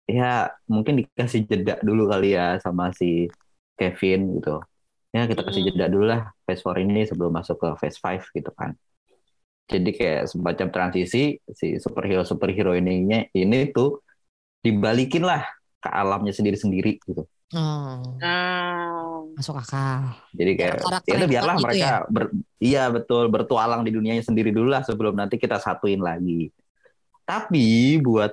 ya 0.08 0.48
mungkin 0.72 1.04
dikasih 1.04 1.44
jeda 1.44 1.76
dulu 1.84 2.08
kali 2.08 2.32
ya 2.40 2.56
sama 2.64 2.96
si 2.96 3.28
Kevin 3.76 4.40
gitu. 4.40 4.64
Ya 5.12 5.28
kita 5.28 5.44
kasih 5.44 5.68
Mm. 5.68 5.68
jeda 5.76 5.86
dulu 5.92 6.06
lah 6.08 6.32
Phase 6.48 6.64
4 6.64 6.80
ini 6.80 7.04
sebelum 7.04 7.36
masuk 7.36 7.60
ke 7.60 7.68
Phase 7.76 8.00
5 8.00 8.24
gitu 8.32 8.48
kan. 8.56 8.72
Jadi 9.68 9.90
kayak 9.92 10.32
semacam 10.32 10.68
transisi 10.72 11.44
si 11.52 11.68
superhero 11.84 12.24
superhero 12.24 12.72
ininya 12.72 13.20
ini 13.36 13.68
tuh 13.76 14.00
dibalikin 14.64 15.28
lah 15.28 15.44
ke 15.84 15.90
alamnya 15.92 16.32
sendiri-sendiri 16.32 17.04
gitu. 17.04 17.28
oh 17.56 18.20
ah. 18.24 19.24
masuk 19.36 19.60
akal 19.60 20.16
Jadi 20.36 20.52
kayak 20.56 20.78
ya 21.08 21.14
udah 21.20 21.28
yang 21.28 21.32
biarlah 21.32 21.56
gitu 21.56 21.64
mereka 21.68 21.92
ber- 22.08 22.34
iya 22.64 22.84
betul 22.88 23.28
bertualang 23.28 23.84
di 23.84 23.92
dunianya 23.92 24.24
sendiri 24.24 24.56
dulu 24.56 24.72
lah 24.72 24.84
sebelum 24.88 25.16
nanti 25.20 25.36
kita 25.36 25.60
satuin 25.60 26.00
lagi. 26.00 26.48
Tapi 27.28 28.00
buat 28.00 28.32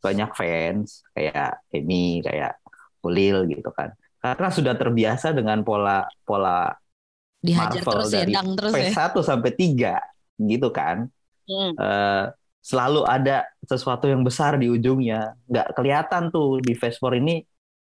banyak 0.00 0.32
fans 0.32 1.04
kayak 1.12 1.60
Emi, 1.76 2.24
kayak 2.24 2.56
Ulil 3.04 3.48
gitu 3.52 3.68
kan. 3.72 3.92
Karena 4.20 4.48
sudah 4.48 4.74
terbiasa 4.76 5.32
dengan 5.36 5.60
pola 5.60 6.04
pola 6.24 6.72
dihajar 7.40 7.80
Marvel 7.80 7.92
terus 7.96 8.12
ya 8.12 8.16
dari 8.20 8.32
dang 8.36 8.50
terus 8.52 8.72
phase 8.76 8.92
ya 8.92 9.08
1 9.08 9.20
sampai 9.24 9.50
3 9.56 9.96
gitu 10.48 10.72
kan. 10.72 11.08
Hmm. 11.44 11.72
Eh, 11.76 12.24
selalu 12.60 13.04
ada 13.04 13.48
sesuatu 13.64 14.08
yang 14.08 14.24
besar 14.24 14.56
di 14.56 14.72
ujungnya. 14.72 15.36
Nggak 15.48 15.76
kelihatan 15.76 16.22
tuh 16.32 16.60
di 16.64 16.72
phase 16.76 16.96
4 16.96 17.20
ini 17.20 17.44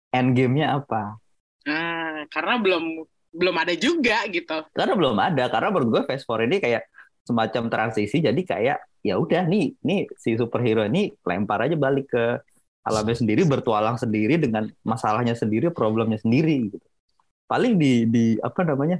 endgame-nya 0.09 0.81
apa. 0.81 1.17
Ah, 1.65 2.25
karena 2.33 2.57
belum 2.57 3.05
belum 3.31 3.55
ada 3.55 3.73
juga 3.79 4.27
gitu. 4.27 4.59
karena 4.75 4.93
belum 4.93 5.15
ada 5.15 5.47
karena 5.47 5.71
menurut 5.71 5.87
gue 5.87 6.01
Phase 6.03 6.27
4 6.27 6.51
ini 6.51 6.57
kayak 6.59 6.83
semacam 7.23 7.63
transisi 7.71 8.19
jadi 8.19 8.41
kayak 8.43 8.77
ya 9.07 9.15
udah 9.15 9.47
nih 9.47 9.79
nih 9.79 10.11
si 10.19 10.35
superhero 10.35 10.83
ini 10.83 11.15
lempar 11.23 11.63
aja 11.63 11.79
balik 11.79 12.11
ke 12.11 12.43
alamnya 12.83 13.15
sendiri 13.15 13.47
bertualang 13.47 13.95
sendiri 13.95 14.35
dengan 14.41 14.67
masalahnya 14.83 15.37
sendiri 15.37 15.71
problemnya 15.71 16.19
sendiri 16.19 16.75
gitu 16.75 16.87
paling 17.47 17.79
di 17.79 18.09
di 18.09 18.25
apa 18.41 18.61
namanya 18.67 18.99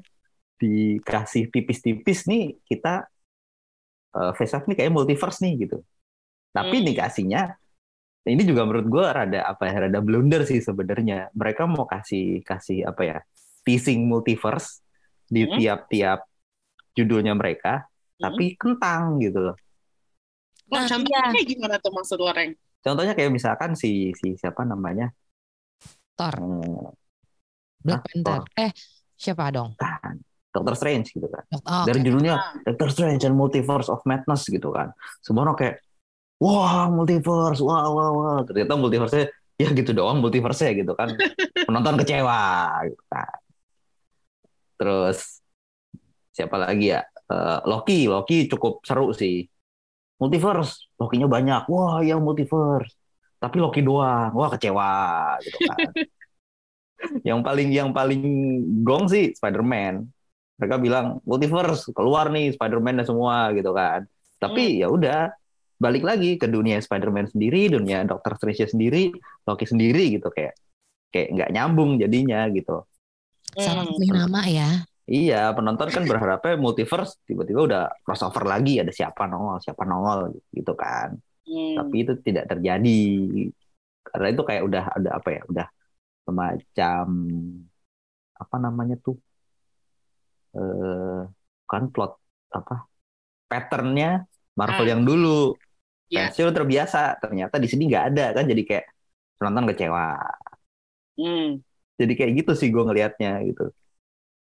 dikasih 0.61 1.49
tipis-tipis 1.49 2.29
nih 2.29 2.55
kita 2.63 3.09
uh, 4.15 4.31
5 4.35 4.67
nih 4.67 4.75
kayak 4.77 4.91
multiverse 4.91 5.39
nih 5.43 5.67
gitu 5.67 5.77
tapi 6.51 6.83
Hmm. 6.83 6.87
dikasihnya 6.87 7.41
ini 8.21 8.43
juga 8.45 8.67
menurut 8.67 8.85
gue 8.85 9.05
rada 9.07 9.39
apa 9.47 9.63
ya 9.65 9.87
rada 9.87 9.99
blunder 9.99 10.45
sih 10.45 10.61
sebenarnya 10.61 11.31
mereka 11.33 11.65
mau 11.65 11.89
kasih 11.89 12.45
kasih 12.45 12.85
apa 12.85 13.01
ya 13.01 13.17
teasing 13.63 14.05
multiverse 14.05 14.83
di 15.25 15.47
Hmm. 15.47 15.57
tiap-tiap 15.57 16.19
judulnya 16.93 17.33
mereka 17.33 17.87
Hmm. 18.19 18.29
tapi 18.29 18.45
kentang 18.55 19.17
gitu 19.19 19.51
loh 19.51 19.57
Oh, 20.71 20.79
Nah, 20.79 20.87
contohnya 20.87 21.19
iya. 21.19 21.35
kayak 21.35 21.47
gimana 21.51 21.75
tuh 21.83 21.91
maksud 21.91 22.15
lo, 22.15 22.31
Reng? 22.31 22.55
contohnya 22.79 23.11
kayak 23.11 23.27
misalkan 23.29 23.75
si 23.75 24.15
si 24.15 24.39
siapa 24.39 24.63
namanya 24.63 25.11
Thor 26.15 26.31
Hmm, 26.39 26.95
Black? 27.83 28.01
Panther 28.07 28.41
eh 28.55 28.71
siapa 29.13 29.51
dong 29.51 29.75
bukan. 29.75 30.15
Doctor 30.51 30.75
Strange 30.75 31.07
gitu 31.15 31.27
kan. 31.31 31.43
Oh, 31.63 31.83
Dari 31.87 32.03
judulnya 32.03 32.61
Doctor 32.67 32.91
Strange 32.91 33.23
and 33.23 33.35
Multiverse 33.39 33.87
of 33.87 34.03
Madness 34.03 34.45
gitu 34.51 34.69
kan. 34.75 34.91
Semua 35.23 35.47
orang 35.47 35.57
kayak 35.57 35.75
wah 36.43 36.91
multiverse, 36.91 37.63
wah 37.63 37.87
wah 37.87 38.09
wah. 38.11 38.39
Ternyata 38.43 38.75
multiverse 38.75 39.31
ya 39.55 39.69
gitu 39.71 39.95
doang 39.95 40.19
multiverse 40.19 40.75
gitu 40.75 40.91
kan. 40.93 41.15
Penonton 41.67 41.95
kecewa 42.03 42.41
gitu 42.91 43.03
kan. 43.07 43.39
Terus 44.75 45.39
siapa 46.35 46.59
lagi 46.59 46.91
ya? 46.91 47.01
Eh, 47.31 47.59
Loki, 47.63 48.11
Loki 48.11 48.51
cukup 48.51 48.83
seru 48.83 49.15
sih. 49.15 49.47
Multiverse, 50.19 50.91
Loki-nya 51.01 51.25
banyak. 51.25 51.65
Wah, 51.71 52.03
ya 52.05 52.19
multiverse. 52.21 52.93
Tapi 53.41 53.57
Loki 53.57 53.81
doang. 53.81 54.35
Wah, 54.37 54.49
kecewa 54.53 54.93
gitu 55.41 55.57
kan. 55.65 55.89
yang 57.29 57.41
paling 57.41 57.73
yang 57.73 57.89
paling 57.89 58.21
gong 58.85 59.09
sih 59.09 59.33
Spider-Man. 59.33 60.05
Mereka 60.61 60.77
bilang 60.77 61.17
multiverse 61.25 61.89
keluar 61.89 62.29
nih 62.29 62.53
Spider-Man 62.53 63.01
dan 63.01 63.05
semua 63.09 63.49
gitu 63.57 63.73
kan. 63.73 64.05
Tapi 64.37 64.85
ya 64.85 64.93
udah 64.93 65.33
balik 65.81 66.05
lagi 66.05 66.37
ke 66.37 66.45
dunia 66.45 66.77
Spider-Man 66.77 67.33
sendiri, 67.33 67.73
dunia 67.73 68.05
Doctor 68.05 68.37
Strange 68.37 68.69
sendiri, 68.69 69.09
Loki 69.49 69.65
sendiri 69.65 70.13
gitu 70.21 70.29
kayak 70.29 70.53
kayak 71.09 71.33
nggak 71.33 71.49
nyambung 71.49 71.97
jadinya 71.97 72.45
gitu. 72.53 72.85
Salah 73.57 73.89
Hmm. 73.89 73.97
pilih 73.97 74.11
nama 74.13 74.41
ya. 74.45 74.69
Iya, 75.11 75.51
penonton 75.57 75.89
kan 75.91 76.05
berharapnya 76.07 76.55
multiverse 76.55 77.19
tiba-tiba 77.25 77.65
udah 77.67 77.83
crossover 78.05 78.47
lagi 78.47 78.79
ada 78.79 78.93
siapa 78.93 79.27
nongol, 79.27 79.59
siapa 79.59 79.83
nongol 79.83 80.39
gitu 80.53 80.71
kan. 80.77 81.17
Hmm. 81.43 81.75
Tapi 81.81 81.95
itu 82.05 82.13
tidak 82.21 82.47
terjadi. 82.47 83.01
Karena 84.07 84.27
itu 84.31 84.41
kayak 84.45 84.63
udah 84.63 84.83
ada 84.93 85.09
apa 85.17 85.29
ya, 85.33 85.41
udah 85.49 85.67
semacam 86.23 87.05
apa 88.37 88.55
namanya 88.61 88.95
tuh? 89.01 89.17
Eh 90.57 91.19
kan 91.71 91.83
plot 91.93 92.11
apa? 92.51 92.75
Patternnya 93.51 94.27
Marvel 94.59 94.87
Ah. 94.87 94.91
yang 94.93 95.03
dulu. 95.07 95.55
Ya. 96.11 96.27
Fansnya 96.27 96.43
udah 96.51 96.57
terbiasa, 96.59 96.99
ternyata 97.23 97.55
di 97.63 97.67
sini 97.71 97.83
nggak 97.91 98.05
ada 98.11 98.25
kan 98.35 98.43
jadi 98.51 98.63
kayak 98.69 98.85
penonton 99.39 99.65
kecewa. 99.71 100.05
Hmm. 101.19 101.59
jadi 102.01 102.13
kayak 102.17 102.31
gitu 102.41 102.51
sih 102.57 102.69
gue 102.73 102.81
ngelihatnya 102.87 103.45
gitu 103.45 103.69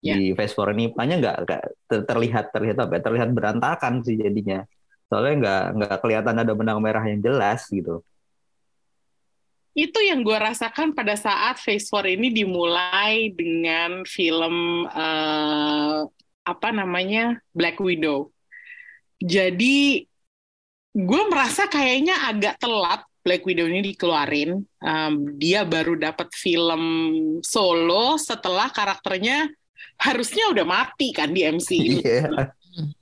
Ya. 0.01 0.17
di 0.17 0.33
Phase 0.33 0.57
4 0.57 0.73
ini 0.81 0.85
makanya 0.97 1.17
nggak 1.21 1.37
nggak 1.45 1.63
ter- 1.91 2.07
terlihat 2.09 2.45
terlihat 2.57 2.77
apa 2.81 2.93
ya, 2.97 3.03
terlihat 3.05 3.31
berantakan 3.37 3.95
sih 4.01 4.17
jadinya 4.17 4.65
soalnya 5.13 5.35
nggak 5.45 5.63
nggak 5.77 5.97
kelihatan 6.01 6.37
ada 6.41 6.53
benang 6.57 6.79
merah 6.81 7.05
yang 7.05 7.21
jelas 7.21 7.69
gitu 7.69 8.01
Itu 9.71 9.99
yang 10.03 10.27
gue 10.27 10.35
rasakan 10.35 10.93
pada 10.93 11.15
saat 11.15 11.63
Phase 11.63 11.87
4 11.87 12.19
ini 12.19 12.35
dimulai 12.35 13.31
dengan 13.31 14.03
film 14.03 14.87
eh, 14.91 16.01
apa 16.43 16.69
namanya 16.75 17.39
Black 17.55 17.79
Widow. 17.79 18.35
Jadi 19.21 20.03
gue 20.91 21.23
merasa 21.31 21.71
kayaknya 21.71 22.27
agak 22.27 22.59
telat 22.59 23.07
Black 23.21 23.45
Widow 23.45 23.69
ini 23.69 23.95
dikeluarin. 23.95 24.65
Em, 24.81 25.15
dia 25.37 25.63
baru 25.63 25.95
dapat 25.95 26.33
film 26.33 26.83
solo 27.45 28.17
setelah 28.17 28.73
karakternya 28.73 29.47
harusnya 30.01 30.49
udah 30.51 30.65
mati 30.65 31.13
kan 31.13 31.31
di 31.31 31.45
MCU. 31.45 32.01
iya 32.01 32.27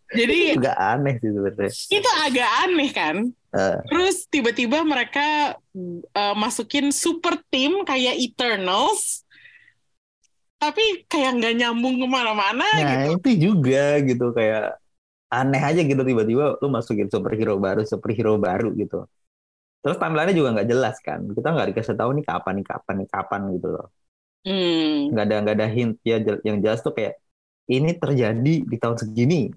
Jadi 0.08 0.56
juga 0.56 0.72
aneh 0.76 1.14
sih 1.20 1.30
sebenarnya 1.30 1.68
itu 1.68 2.10
agak 2.24 2.50
aneh 2.64 2.90
kan. 2.96 3.16
Eh. 3.52 3.78
Terus 3.88 4.16
tiba-tiba 4.28 4.80
mereka 4.84 5.56
uh, 6.16 6.34
masukin 6.36 6.92
super 6.92 7.36
team 7.52 7.84
kayak 7.84 8.16
Eternals, 8.16 9.24
tapi 10.58 11.06
kayak 11.06 11.38
nggak 11.38 11.54
nyambung 11.60 11.96
ke 12.02 12.06
mana-mana 12.10 12.66
gitu. 12.66 12.82
nah 12.82 13.04
itu 13.14 13.28
juga 13.38 13.84
gitu 14.02 14.26
kayak 14.34 14.74
aneh 15.30 15.62
aja 15.62 15.80
gitu 15.86 16.02
tiba-tiba 16.02 16.58
lu 16.58 16.66
masukin 16.72 17.06
superhero 17.06 17.54
baru 17.62 17.86
superhero 17.86 18.34
baru 18.40 18.74
gitu 18.74 19.06
terus 19.78 19.96
timelinenya 20.02 20.34
juga 20.34 20.48
nggak 20.58 20.68
jelas 20.68 20.96
kan 20.98 21.22
kita 21.30 21.48
nggak 21.54 21.68
dikasih 21.70 21.94
tahu 21.94 22.10
nih 22.18 22.24
kapan 22.26 22.52
nih 22.58 22.66
kapan 22.66 22.94
nih 22.98 23.08
kapan 23.08 23.40
gitu 23.54 23.68
loh 23.70 23.88
Hmm. 24.46 25.12
nggak 25.12 25.24
ada 25.28 25.36
nggak 25.44 25.56
ada 25.58 25.68
hint 25.68 25.98
ya 26.06 26.16
yang 26.46 26.62
jelas 26.62 26.80
tuh 26.80 26.94
kayak 26.94 27.18
ini 27.68 27.90
terjadi 27.98 28.54
di 28.64 28.76
tahun 28.78 28.96
segini 28.96 29.50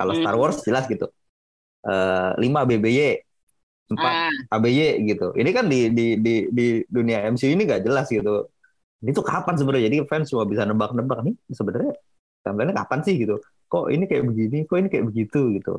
kalau 0.00 0.12
Star 0.16 0.34
Hmm. 0.34 0.40
Wars 0.40 0.64
jelas 0.64 0.84
gitu. 0.88 1.06
Eh 1.84 2.30
5 2.42 2.60
BBY 2.68 3.00
4 3.92 4.16
Ah, 4.16 4.30
ABY 4.54 4.80
gitu. 5.10 5.26
Ini 5.40 5.50
kan 5.56 5.64
di 5.72 5.80
di 5.98 6.06
di 6.26 6.34
di 6.58 6.66
dunia 6.88 7.18
MCU 7.32 7.52
ini 7.56 7.64
nggak 7.68 7.82
jelas 7.86 8.06
gitu. 8.10 8.48
Ini 9.02 9.10
tuh 9.16 9.24
kapan 9.24 9.54
sebenarnya? 9.58 9.86
Jadi 9.90 9.96
fans 10.10 10.28
cuma 10.32 10.44
bisa 10.48 10.62
nebak-nebak 10.68 11.20
nih 11.26 11.34
sebenarnya 11.58 11.92
timeline 12.44 12.74
kapan 12.76 13.00
sih? 13.06 13.14
gitu. 13.22 13.34
Kok 13.72 13.86
ini 13.94 14.04
kayak 14.10 14.24
begini? 14.30 14.58
Kok 14.68 14.76
ini 14.80 14.88
kayak 14.92 15.06
begitu? 15.10 15.40
gitu. 15.58 15.74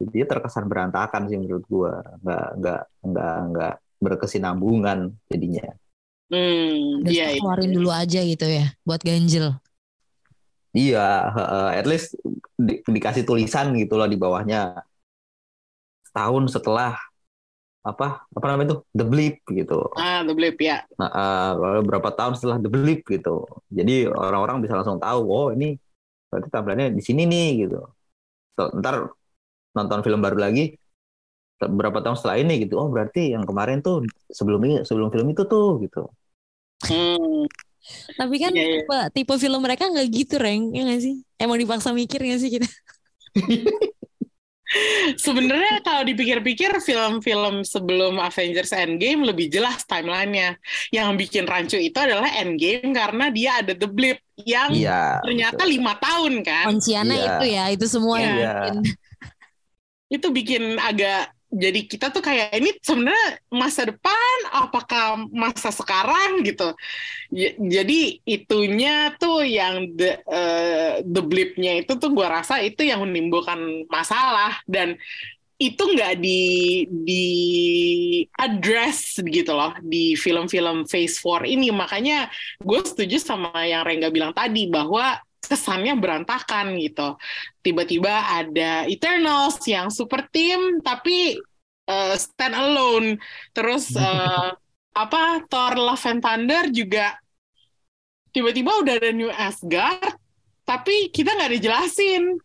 Jadi 0.00 0.10
dia 0.16 0.26
terkesan 0.30 0.66
berantakan 0.70 1.22
sih 1.30 1.36
menurut 1.40 1.64
gua. 1.70 1.92
Nggak 2.24 2.44
nggak 2.60 2.80
nggak 3.08 3.34
nggak 3.52 3.74
berkesinambungan 4.04 4.98
jadinya. 5.30 5.66
Hmm, 6.30 7.06
Udah 7.06 7.12
iya, 7.12 7.24
iya. 7.32 7.38
keluarin 7.38 7.70
dulu 7.76 7.90
aja 7.94 8.18
gitu 8.26 8.46
ya 8.58 8.64
buat 8.86 9.00
ganjel. 9.06 9.46
Iya, 10.76 11.00
heeh, 11.36 11.66
at 11.80 11.86
least 11.90 12.08
di- 12.66 12.80
dikasih 12.94 13.24
tulisan 13.28 13.66
gitu 13.80 13.96
loh 13.98 14.08
di 14.12 14.16
bawahnya. 14.22 14.56
Setahun 16.06 16.44
setelah 16.52 16.96
apa 17.86 18.26
apa 18.34 18.46
namanya 18.50 18.66
itu 18.74 18.78
The 18.98 19.04
Blip 19.06 19.36
gitu. 19.46 19.78
Ah, 19.94 20.20
The 20.26 20.34
Blip 20.34 20.58
ya. 20.58 20.82
Nah, 20.98 21.10
lalu 21.54 21.80
berapa 21.88 22.10
tahun 22.18 22.34
setelah 22.36 22.58
The 22.58 22.70
Blip 22.70 23.00
gitu. 23.06 23.46
Jadi 23.70 24.10
orang-orang 24.10 24.60
bisa 24.64 24.74
langsung 24.78 24.98
tahu, 24.98 25.20
oh 25.30 25.48
ini 25.54 25.78
berarti 26.28 26.48
tampilannya 26.50 26.86
di 26.98 27.02
sini 27.04 27.22
nih 27.30 27.48
gitu. 27.66 27.78
So, 28.56 28.62
ntar 28.80 29.12
nonton 29.76 30.00
film 30.04 30.20
baru 30.24 30.38
lagi 30.40 30.76
berapa 31.56 31.98
tahun 32.04 32.16
setelah 32.20 32.36
ini 32.42 32.54
gitu. 32.68 32.74
Oh 32.76 32.88
berarti 32.92 33.32
yang 33.34 33.44
kemarin 33.48 33.80
tuh 33.80 34.04
sebelum 34.28 34.60
ini 34.66 34.74
sebelum 34.84 35.08
film 35.14 35.26
itu 35.32 35.42
tuh 35.48 35.80
gitu. 35.84 36.04
Hmm, 36.84 37.46
Tapi 38.16 38.34
kan 38.42 38.52
Iya, 38.52 38.64
iya. 38.64 38.74
tipe, 38.82 38.98
tipe 39.14 39.34
film 39.38 39.60
mereka 39.62 39.86
nggak 39.86 40.08
gitu, 40.10 40.34
Reng. 40.40 40.74
Ya 40.74 40.82
nggak 40.86 41.00
sih? 41.02 41.14
Emang 41.38 41.58
dipaksa 41.60 41.90
mikir 41.92 42.18
nggak 42.22 42.40
sih 42.40 42.50
kita? 42.58 42.68
Sebenarnya 45.16 45.78
kalau 45.86 46.02
dipikir-pikir 46.02 46.82
film-film 46.82 47.62
sebelum 47.62 48.18
Avengers 48.18 48.74
Endgame 48.74 49.22
lebih 49.22 49.46
jelas 49.46 49.86
timelinenya. 49.86 50.58
Yang 50.90 51.08
bikin 51.22 51.44
rancu 51.46 51.78
itu 51.78 51.94
adalah 51.96 52.26
Endgame 52.34 52.90
karena 52.90 53.30
dia 53.30 53.62
ada 53.62 53.72
The 53.78 53.86
Blip 53.86 54.18
yang 54.42 54.74
Iya. 54.74 55.22
ternyata 55.22 55.62
betul. 55.62 55.70
lima 55.70 55.92
tahun 56.02 56.34
kan. 56.42 56.64
Kunciannya 56.66 57.14
Iya. 57.16 57.28
itu 57.30 57.44
ya, 57.46 57.64
itu 57.70 57.86
semua 57.86 58.16
yang 58.18 58.34
Iya. 58.36 58.52
bikin. 58.58 58.76
itu 60.06 60.26
bikin 60.30 60.62
agak 60.78 61.34
jadi 61.46 61.80
kita 61.86 62.10
tuh 62.10 62.18
kayak 62.18 62.58
ini 62.58 62.74
sebenarnya 62.82 63.38
masa 63.54 63.86
depan 63.86 64.36
apakah 64.50 65.30
masa 65.30 65.70
sekarang 65.70 66.42
gitu. 66.42 66.74
Jadi 67.58 68.18
itunya 68.26 69.14
tuh 69.14 69.46
yang 69.46 69.94
the 69.94 70.18
eh, 70.26 70.92
the 71.06 71.22
blipnya 71.22 71.86
itu 71.86 71.94
tuh 71.96 72.10
gua 72.10 72.42
rasa 72.42 72.58
itu 72.62 72.82
yang 72.82 73.06
menimbulkan 73.06 73.86
masalah. 73.86 74.58
Dan 74.66 74.98
itu 75.56 75.82
nggak 75.88 76.20
di 76.20 76.84
di 76.92 77.26
address 78.36 79.16
gitu 79.24 79.56
loh 79.56 79.72
di 79.80 80.12
film-film 80.18 80.84
Phase 80.84 81.16
4 81.22 81.48
ini. 81.48 81.72
Makanya 81.72 82.28
gue 82.60 82.80
setuju 82.84 83.16
sama 83.22 83.54
yang 83.64 83.86
Rengga 83.86 84.12
bilang 84.12 84.36
tadi 84.36 84.68
bahwa 84.68 85.16
kesannya 85.42 85.94
berantakan 85.98 86.76
gitu. 86.80 87.16
Tiba-tiba 87.60 88.12
ada 88.32 88.84
Eternals 88.86 89.60
yang 89.68 89.92
super 89.92 90.26
team 90.30 90.80
tapi 90.80 91.38
uh, 91.88 92.14
stand 92.16 92.54
alone. 92.56 93.20
Terus 93.52 93.94
uh, 93.96 94.54
apa 95.02 95.44
Thor 95.46 95.76
Love 95.76 96.06
and 96.08 96.20
Thunder 96.24 96.72
juga 96.72 97.20
tiba-tiba 98.32 98.80
udah 98.80 98.94
ada 98.96 99.10
New 99.12 99.32
Asgard 99.32 100.16
tapi 100.66 101.08
kita 101.14 101.32
nggak 101.36 101.52
dijelasin. 101.56 102.36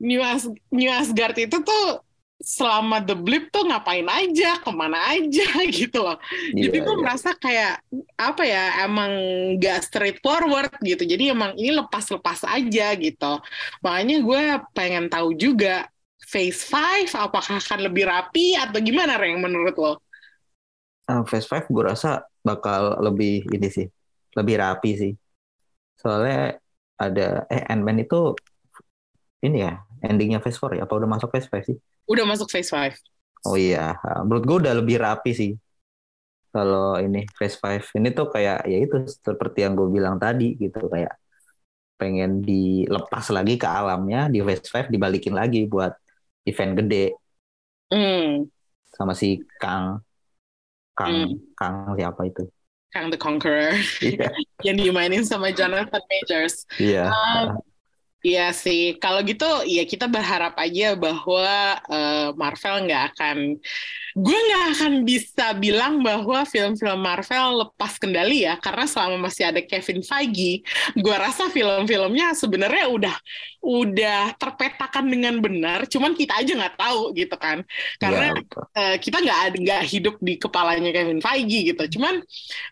New, 0.00 0.24
As 0.24 0.48
New 0.72 0.88
Asgard 0.88 1.36
itu 1.36 1.60
tuh 1.60 2.00
selama 2.40 3.04
The 3.04 3.12
Blip 3.14 3.52
tuh 3.52 3.68
ngapain 3.68 4.08
aja 4.08 4.56
ke 4.64 4.70
mana 4.72 4.96
aja 5.12 5.46
gitu 5.78 6.00
loh 6.00 6.16
jadi 6.56 6.72
Iya, 6.72 6.84
gue 6.84 6.94
iya. 6.96 7.02
merasa 7.04 7.30
kayak 7.36 7.84
apa 8.16 8.42
ya 8.48 8.64
emang 8.88 9.12
gak 9.60 9.84
straightforward 9.86 10.72
gitu 10.80 11.04
jadi 11.04 11.36
emang 11.36 11.52
ini 11.60 11.76
lepas-lepas 11.76 12.48
aja 12.48 12.96
gitu 12.96 13.32
makanya 13.84 14.16
gue 14.24 14.42
pengen 14.72 15.06
tahu 15.12 15.36
juga 15.36 15.86
Phase 16.30 16.62
5 16.70 17.10
apakah 17.26 17.58
akan 17.58 17.78
lebih 17.90 18.06
rapi 18.06 18.54
atau 18.54 18.78
gimana 18.78 19.18
Reng 19.18 19.42
menurut 19.42 19.74
lo? 19.74 19.92
Ah, 21.10 21.26
Phase 21.26 21.48
5 21.50 21.66
gue 21.74 21.84
rasa 21.90 22.22
bakal 22.46 23.02
lebih 23.02 23.42
ini 23.50 23.66
sih, 23.66 23.86
lebih 24.38 24.62
rapi 24.62 24.90
sih. 24.94 25.12
Soalnya 25.98 26.60
ada 26.94 27.50
eh 27.50 27.62
Ant-Man 27.66 28.06
itu 28.06 28.38
ini 29.42 29.58
ya, 29.66 29.82
endingnya 30.06 30.38
Phase 30.44 30.58
4 30.60 30.78
ya, 30.78 30.82
apa 30.86 30.94
udah 30.98 31.08
masuk 31.10 31.28
Phase 31.34 31.48
5 31.50 31.66
sih? 31.66 31.76
Udah 32.10 32.24
masuk 32.26 32.50
Phase 32.50 32.70
5. 32.74 32.98
Oh 33.46 33.56
iya, 33.56 33.94
menurut 34.26 34.44
gue 34.44 34.56
udah 34.66 34.74
lebih 34.76 35.00
rapi 35.00 35.30
sih. 35.32 35.50
Kalau 36.50 36.98
ini 36.98 37.22
Phase 37.38 37.56
5 37.62 37.94
ini 37.94 38.10
tuh 38.10 38.26
kayak 38.34 38.66
ya 38.66 38.76
itu 38.82 39.06
seperti 39.06 39.62
yang 39.62 39.78
gue 39.78 39.86
bilang 39.86 40.18
tadi 40.18 40.58
gitu 40.58 40.90
kayak 40.90 41.14
pengen 42.00 42.42
dilepas 42.42 43.28
lagi 43.30 43.54
ke 43.60 43.68
alamnya 43.68 44.26
di 44.32 44.42
Phase 44.42 44.66
5 44.66 44.84
dibalikin 44.90 45.34
lagi 45.36 45.68
buat 45.70 45.92
event 46.48 46.72
gede 46.82 47.06
Hmm, 47.90 48.46
sama 48.94 49.12
si 49.18 49.42
Kang 49.58 49.98
Kang 50.94 51.10
Hmm. 51.10 51.30
Kang 51.58 51.74
siapa 51.98 52.22
itu? 52.26 52.46
Kang 52.90 53.10
the 53.10 53.18
Conqueror 53.18 53.74
Iya. 54.02 54.30
yang 54.66 54.76
dimainin 54.78 55.22
sama 55.22 55.50
Jonathan 55.54 56.02
Majors. 56.10 56.66
Iya. 56.78 57.10
Um, 57.10 57.62
Iya 58.20 58.52
sih, 58.52 59.00
kalau 59.00 59.24
gitu 59.24 59.48
ya 59.64 59.88
kita 59.88 60.04
berharap 60.04 60.52
aja 60.60 60.92
bahwa 60.92 61.80
eh, 61.88 62.28
Marvel 62.36 62.84
nggak 62.84 63.02
akan, 63.16 63.56
gue 64.12 64.38
nggak 64.44 64.64
akan 64.76 64.92
bisa 65.08 65.56
bilang 65.56 66.04
bahwa 66.04 66.44
film-film 66.44 67.00
Marvel 67.00 67.64
lepas 67.64 67.96
kendali 67.96 68.44
ya, 68.44 68.60
karena 68.60 68.84
selama 68.84 69.24
masih 69.24 69.48
ada 69.48 69.64
Kevin 69.64 70.04
Feige, 70.04 70.60
gue 71.00 71.16
rasa 71.16 71.48
film-filmnya 71.48 72.36
sebenarnya 72.36 72.92
udah 72.92 73.16
udah 73.64 74.36
terpetakan 74.36 75.08
dengan 75.08 75.40
benar, 75.40 75.88
cuman 75.88 76.12
kita 76.12 76.44
aja 76.44 76.52
nggak 76.60 76.76
tahu 76.76 77.16
gitu 77.16 77.36
kan, 77.40 77.64
karena 77.96 78.36
betul. 78.36 78.64
eh, 78.76 78.96
kita 79.00 79.16
nggak 79.24 79.40
nggak 79.64 79.82
hidup 79.88 80.14
di 80.20 80.36
kepalanya 80.36 80.92
Kevin 80.92 81.24
Feige 81.24 81.72
gitu. 81.72 81.96
Cuman 81.96 82.20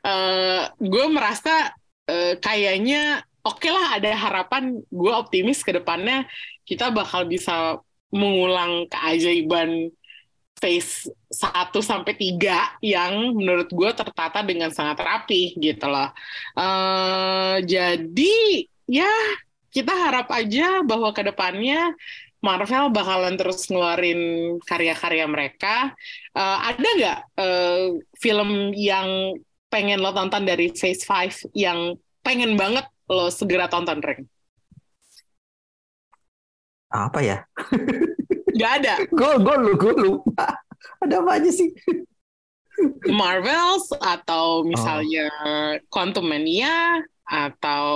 eh, 0.04 0.62
gue 0.76 1.04
merasa 1.08 1.72
eh, 2.04 2.36
kayaknya 2.36 3.24
oke 3.44 3.68
lah 3.68 4.00
ada 4.00 4.10
harapan. 4.14 4.78
Gue 4.88 5.12
optimis 5.12 5.62
ke 5.62 5.74
depannya 5.74 6.26
kita 6.68 6.92
bakal 6.92 7.24
bisa 7.24 7.80
mengulang 8.12 8.88
keajaiban 8.88 9.92
phase 10.58 11.06
1 11.30 11.70
sampai 11.80 12.18
3 12.18 12.82
yang 12.82 13.32
menurut 13.32 13.70
gue 13.70 13.90
tertata 13.94 14.42
dengan 14.42 14.74
sangat 14.74 14.98
rapi 15.00 15.54
gitu 15.56 15.86
loh. 15.86 16.10
Eh, 16.58 17.56
jadi 17.62 18.36
ya 18.90 19.10
kita 19.70 19.94
harap 19.94 20.26
aja 20.34 20.82
bahwa 20.82 21.14
ke 21.14 21.22
depannya 21.22 21.94
Marvel 22.38 22.94
bakalan 22.94 23.34
terus 23.34 23.66
ngeluarin 23.66 24.54
karya-karya 24.66 25.26
mereka. 25.30 25.94
Eh, 26.34 26.58
ada 26.74 26.88
nggak 26.98 27.20
eh, 27.38 27.86
film 28.18 28.74
yang 28.74 29.38
pengen 29.68 30.00
lo 30.00 30.10
tonton 30.16 30.42
dari 30.48 30.72
Phase 30.74 31.04
5 31.06 31.52
yang 31.54 31.94
pengen 32.24 32.56
banget 32.56 32.88
lo 33.08 33.32
segera 33.32 33.66
tonton, 33.72 33.98
Reng? 34.00 34.22
Apa 36.88 37.20
ya? 37.20 37.38
Nggak 38.56 38.72
ada. 38.80 38.94
Gue 39.18 39.32
gue 39.44 39.56
lu 39.60 39.72
gue 39.76 39.94
lupa. 39.98 40.56
Ada 41.04 41.20
apa 41.20 41.30
aja 41.36 41.50
sih? 41.52 41.68
Marvels 43.10 43.90
atau 43.98 44.62
misalnya 44.62 45.26
Quantum 45.90 46.24
Mania 46.30 47.02
atau 47.26 47.90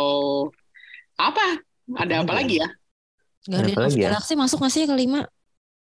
apa? 1.17 1.63
Ada 1.95 2.27
apa 2.27 2.33
Ada. 2.35 2.41
lagi 2.43 2.57
ya? 2.59 2.69
Apa 3.49 3.71
of 3.71 3.79
lagi 3.87 3.99
ya? 4.03 4.09
Galaxy 4.11 4.35
masuk 4.35 4.59
nggak 4.63 4.75
sih 4.75 4.85
kelima? 4.87 5.21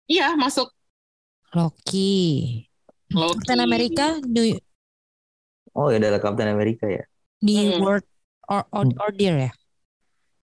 Iya, 0.10 0.36
masuk 0.36 0.68
Loki. 1.56 2.66
Loki. 3.16 3.34
Captain 3.42 3.60
America 3.64 4.06
di 4.22 4.54
Oh 5.74 5.90
ya 5.90 5.98
adalah 5.98 6.20
Captain 6.22 6.50
America 6.52 6.86
ya. 6.86 7.04
di 7.40 7.56
Hmm. 7.72 7.80
World 7.80 8.06
or, 8.50 8.62
or, 8.74 8.86
Order 9.06 9.36
ya. 9.48 9.52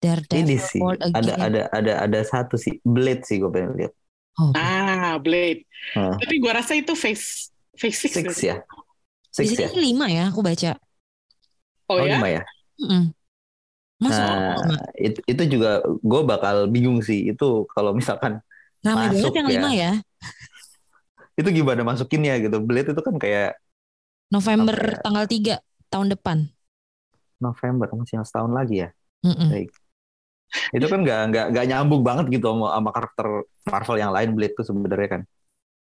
Daredevil 0.00 0.48
Ini 0.48 0.56
sih 0.56 0.80
ada 1.12 1.32
ada 1.36 1.60
ada 1.76 1.92
ada 2.08 2.20
satu 2.24 2.56
sih 2.56 2.80
Blade 2.80 3.20
sih 3.28 3.36
gue 3.36 3.50
pengen 3.52 3.76
lihat. 3.76 3.92
Oh, 4.40 4.48
Ah, 4.56 5.20
Blade. 5.20 5.68
Hah. 5.92 6.16
Tapi 6.16 6.40
gua 6.40 6.56
rasa 6.62 6.72
itu 6.78 6.96
Phase 6.96 7.52
Phase 7.76 8.08
6. 8.08 8.14
Six 8.16 8.40
ya. 8.40 8.56
di 9.36 9.44
Six 9.44 9.48
sini 9.52 9.64
ya. 9.64 9.68
lima 9.76 10.06
ya 10.08 10.22
aku 10.32 10.40
baca. 10.40 10.70
Oh, 11.90 11.98
Oh 12.00 12.06
ya? 12.06 12.16
lima 12.16 12.28
ya. 12.30 12.42
Mm-mm. 12.80 13.02
Masuk 14.00 14.24
Nah, 14.24 14.80
itu, 14.96 15.20
itu 15.28 15.42
juga 15.60 15.84
gue 15.84 16.22
bakal 16.24 16.56
bingung 16.72 17.04
sih 17.04 17.36
itu 17.36 17.68
kalau 17.68 17.92
misalkan 17.92 18.40
Ramai 18.80 19.12
masuk 19.12 19.28
banget 19.28 19.36
yang 19.36 19.48
ya. 19.48 19.52
lima 19.60 19.70
ya. 19.76 19.92
itu 21.40 21.48
gimana 21.58 21.82
masukinnya 21.86 22.34
gitu. 22.44 22.56
Blade 22.62 22.92
itu 22.92 23.02
kan 23.06 23.16
kayak 23.22 23.56
November 24.34 24.76
ya? 24.78 24.98
tanggal 25.04 25.24
3 25.26 25.54
tahun 25.90 26.08
depan. 26.14 26.38
November 27.40 27.88
masih 27.96 28.20
setahun 28.22 28.52
lagi 28.52 28.86
ya. 28.86 28.88
Mm-mm. 29.24 29.48
Baik. 29.48 29.70
Itu 30.74 30.86
kan 30.90 31.00
nggak 31.02 31.20
nggak 31.30 31.46
nggak 31.56 31.66
nyambung 31.66 32.02
banget 32.04 32.26
gitu 32.38 32.52
sama, 32.52 32.74
sama 32.76 32.90
karakter 32.92 33.26
Marvel 33.66 33.96
yang 33.98 34.12
lain 34.12 34.30
Blade 34.36 34.54
tuh 34.54 34.66
sebenarnya 34.66 35.08
kan. 35.08 35.22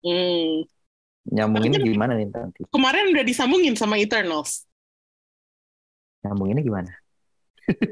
Hmm. 0.04 0.66
Nyambunginnya 1.28 1.78
Tapi 1.82 1.86
kan- 1.88 1.94
gimana 1.94 2.12
nih 2.16 2.26
nanti? 2.30 2.60
Kemarin 2.70 3.04
udah 3.12 3.24
disambungin 3.26 3.74
sama 3.74 3.98
Eternals. 3.98 4.64
Nyambunginnya 6.24 6.64
gimana? 6.64 6.90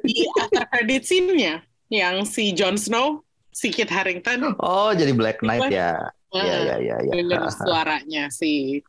Di 0.02 0.24
after 0.40 0.64
credit 0.72 1.04
scene-nya 1.04 1.60
yang 1.92 2.24
si 2.24 2.50
Jon 2.56 2.80
Snow, 2.80 3.22
si 3.52 3.68
Kit 3.70 3.92
Harington, 3.92 4.56
Oh 4.58 4.90
jadi 4.90 5.12
Black 5.12 5.44
Knight 5.44 5.68
ya. 5.68 6.10
Ya 6.34 6.42
ya 6.42 6.76
ya 6.82 6.96
ya. 7.00 7.12
denger 7.16 7.48
suaranya 7.54 8.28
si 8.28 8.82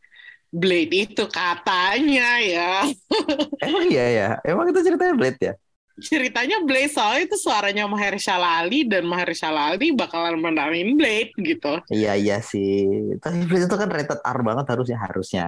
Blade 0.52 0.94
itu 0.96 1.24
katanya 1.28 2.40
ya. 2.40 2.88
Emang 3.64 3.84
iya 3.90 4.06
ya. 4.14 4.28
Emang 4.46 4.66
itu 4.72 4.80
ceritanya 4.86 5.14
Blade 5.18 5.40
ya. 5.42 5.54
Ceritanya 5.98 6.62
Blade 6.62 6.94
soalnya 6.94 7.26
itu 7.26 7.38
suaranya 7.42 7.90
Mahershala 7.90 8.62
Ali 8.62 8.86
dan 8.86 9.04
Mahershala 9.10 9.74
Ali 9.74 9.90
bakalan 9.90 10.38
mendamin 10.38 10.94
Blade 10.94 11.34
gitu. 11.42 11.82
Iya 11.90 12.14
iya 12.22 12.36
sih. 12.44 12.86
Tapi 13.18 13.44
Blade 13.50 13.66
itu 13.66 13.78
kan 13.82 13.90
rated 13.90 14.20
R 14.22 14.40
banget 14.46 14.66
harusnya 14.72 14.98
harusnya. 15.02 15.46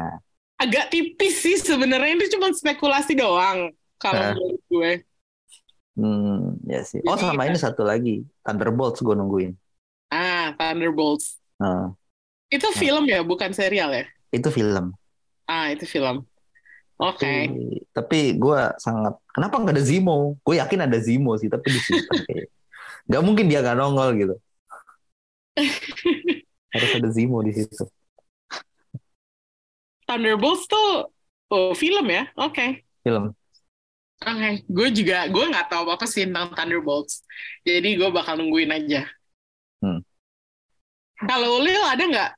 Agak 0.59 0.91
tipis 0.91 1.39
sih 1.39 1.55
sebenarnya 1.55 2.19
itu 2.19 2.35
cuma 2.35 2.51
spekulasi 2.51 3.15
doang 3.15 3.71
kalau 4.01 4.33
menurut 4.35 4.61
gue. 4.67 4.91
Hmm, 5.99 6.55
ya 6.65 6.79
sih. 6.87 6.99
Oh 7.05 7.19
sama 7.19 7.43
ini 7.47 7.59
satu 7.59 7.83
lagi, 7.83 8.23
Thunderbolts 8.43 8.99
gue 9.03 9.15
nungguin. 9.19 9.51
Ah, 10.11 10.53
Thunderbolts. 10.57 11.37
Nah, 11.59 11.91
Itu 12.49 12.67
film 12.73 13.05
ya, 13.09 13.21
bukan 13.21 13.51
serial 13.53 13.89
ya? 13.93 14.05
Itu 14.29 14.49
film. 14.53 14.93
Ah, 15.49 15.73
itu 15.73 15.85
film. 15.89 16.25
Oke. 16.99 17.47
Tapi, 17.47 17.63
tapi 17.95 18.19
gue 18.35 18.59
sangat, 18.77 19.15
kenapa 19.31 19.55
nggak 19.57 19.75
ada 19.79 19.83
Zemo? 19.83 20.35
Gue 20.43 20.59
yakin 20.59 20.83
ada 20.83 20.97
Zemo 20.99 21.39
sih, 21.39 21.47
tapi 21.47 21.71
disimpan 21.71 22.19
kayak. 22.27 22.47
Gak 23.09 23.23
mungkin 23.25 23.49
dia 23.49 23.65
nggak 23.65 23.77
nongol 23.79 24.09
gitu. 24.19 24.35
Harus 26.75 26.91
ada 26.93 27.09
Zemo 27.09 27.41
di 27.41 27.55
situ. 27.55 27.87
Thunderbolts 30.05 30.69
tuh 30.69 31.09
oh, 31.49 31.73
film 31.73 32.05
ya? 32.11 32.29
Oke. 32.37 32.85
Film. 33.01 33.33
Oke, 34.19 34.67
gue 34.67 34.87
juga 34.91 35.31
gue 35.31 35.45
nggak 35.47 35.71
tahu 35.71 35.87
apa 35.95 36.03
sih 36.03 36.27
tentang 36.27 36.51
Thunderbolts, 36.51 37.23
jadi 37.63 37.95
gue 37.95 38.09
bakal 38.11 38.35
nungguin 38.35 38.67
aja. 38.67 39.07
Hmm. 39.79 40.03
Kalau 41.23 41.63
Lil 41.63 41.79
ada 41.87 42.03
nggak 42.03 42.31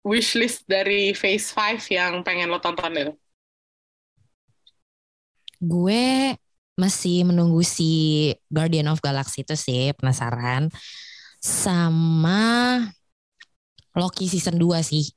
wishlist 0.00 0.64
dari 0.64 1.12
Phase 1.12 1.52
5 1.52 1.92
yang 1.92 2.24
pengen 2.24 2.48
lo 2.48 2.58
tonton 2.60 2.92
Lil? 2.92 3.10
Gue 5.60 6.34
masih 6.80 7.28
menunggu 7.28 7.60
si 7.60 8.32
Guardian 8.48 8.88
of 8.88 9.04
Galaxy 9.04 9.44
itu 9.44 9.52
sih, 9.52 9.92
penasaran. 9.92 10.72
Sama 11.40 12.80
Loki 13.92 14.28
season 14.28 14.56
2 14.56 14.80
sih. 14.80 15.12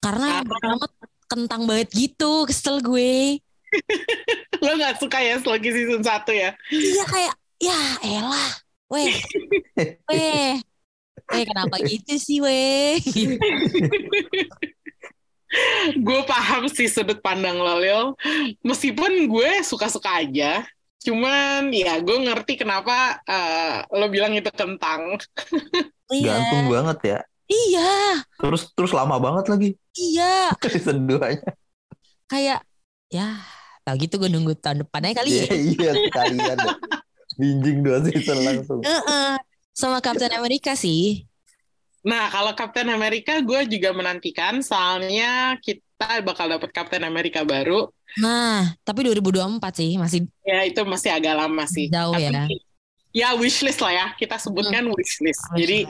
Karena 0.00 0.44
Apa? 0.44 0.52
banget 0.52 0.92
kentang 1.24 1.62
banget 1.64 1.88
gitu, 1.96 2.44
kesel 2.44 2.84
gue. 2.84 3.40
Lo 4.64 4.76
nggak 4.76 5.00
suka 5.00 5.24
ya 5.24 5.40
Loki 5.40 5.70
season 5.72 6.04
1 6.04 6.32
ya? 6.36 6.50
Iya 6.68 7.04
kayak, 7.08 7.34
ya 7.56 7.80
elah. 8.04 8.50
Weh, 8.90 9.14
weh. 10.10 10.58
Weh 11.28 11.44
kenapa 11.44 11.76
gitu 11.84 12.14
sih 12.16 12.40
weh? 12.40 12.96
gue 15.98 16.20
paham 16.30 16.70
sih 16.70 16.86
sudut 16.86 17.18
pandang 17.18 17.58
lo 17.58 17.74
Lil. 17.78 18.14
Meskipun 18.62 19.26
gue 19.26 19.50
suka-suka 19.66 20.22
aja, 20.22 20.62
cuman 21.02 21.74
ya 21.74 21.98
gue 21.98 22.16
ngerti 22.22 22.54
kenapa 22.60 23.18
eh, 23.26 23.82
lo 23.90 24.06
bilang 24.08 24.32
itu 24.34 24.50
kentang. 24.54 25.18
Iya, 26.10 26.34
Gantung 26.42 26.74
banget 26.74 26.98
ya. 27.06 27.18
iya, 27.46 28.18
Terus 28.34 28.74
terus 28.74 28.90
lama 28.90 29.14
banget 29.22 29.46
lagi 29.46 29.68
iya. 29.94 30.50
season 30.74 31.06
2-nya. 31.06 31.38
Kayak, 32.26 32.66
ya 33.06 33.38
tau 33.86 33.94
gitu 33.94 34.18
gue 34.18 34.26
nunggu 34.26 34.58
tahun 34.58 34.82
depan 34.82 35.06
aja 35.06 35.22
kali 35.22 35.30
Iya 35.38 35.46
ya. 35.46 35.54
iya 35.54 35.90
sekalian. 35.94 36.58
Binjing 37.38 37.78
dua 37.86 38.02
season 38.02 38.38
langsung. 38.42 38.82
Heeh. 38.82 39.38
Sama 39.74 40.02
Captain 40.02 40.32
America 40.34 40.74
sih. 40.74 41.24
Nah, 42.00 42.32
kalau 42.32 42.56
Captain 42.56 42.88
America 42.88 43.36
gue 43.44 43.60
juga 43.68 43.92
menantikan, 43.92 44.64
soalnya 44.64 45.60
kita 45.60 46.24
bakal 46.24 46.48
dapat 46.48 46.72
Captain 46.72 47.04
America 47.04 47.44
baru. 47.44 47.92
Nah, 48.16 48.72
tapi 48.82 49.04
2024 49.06 49.60
sih 49.76 49.94
masih 50.00 50.20
Ya 50.42 50.64
itu 50.64 50.80
masih 50.82 51.12
agak 51.12 51.34
lama 51.36 51.64
sih. 51.68 51.92
Jauh 51.92 52.16
Tapi, 52.16 52.32
ya. 52.32 52.44
Ya 53.10 53.28
wishlist 53.34 53.82
lah 53.82 53.92
ya, 53.92 54.06
kita 54.16 54.38
sebutkan 54.40 54.86
wishlist. 54.96 55.42
Jadi 55.58 55.86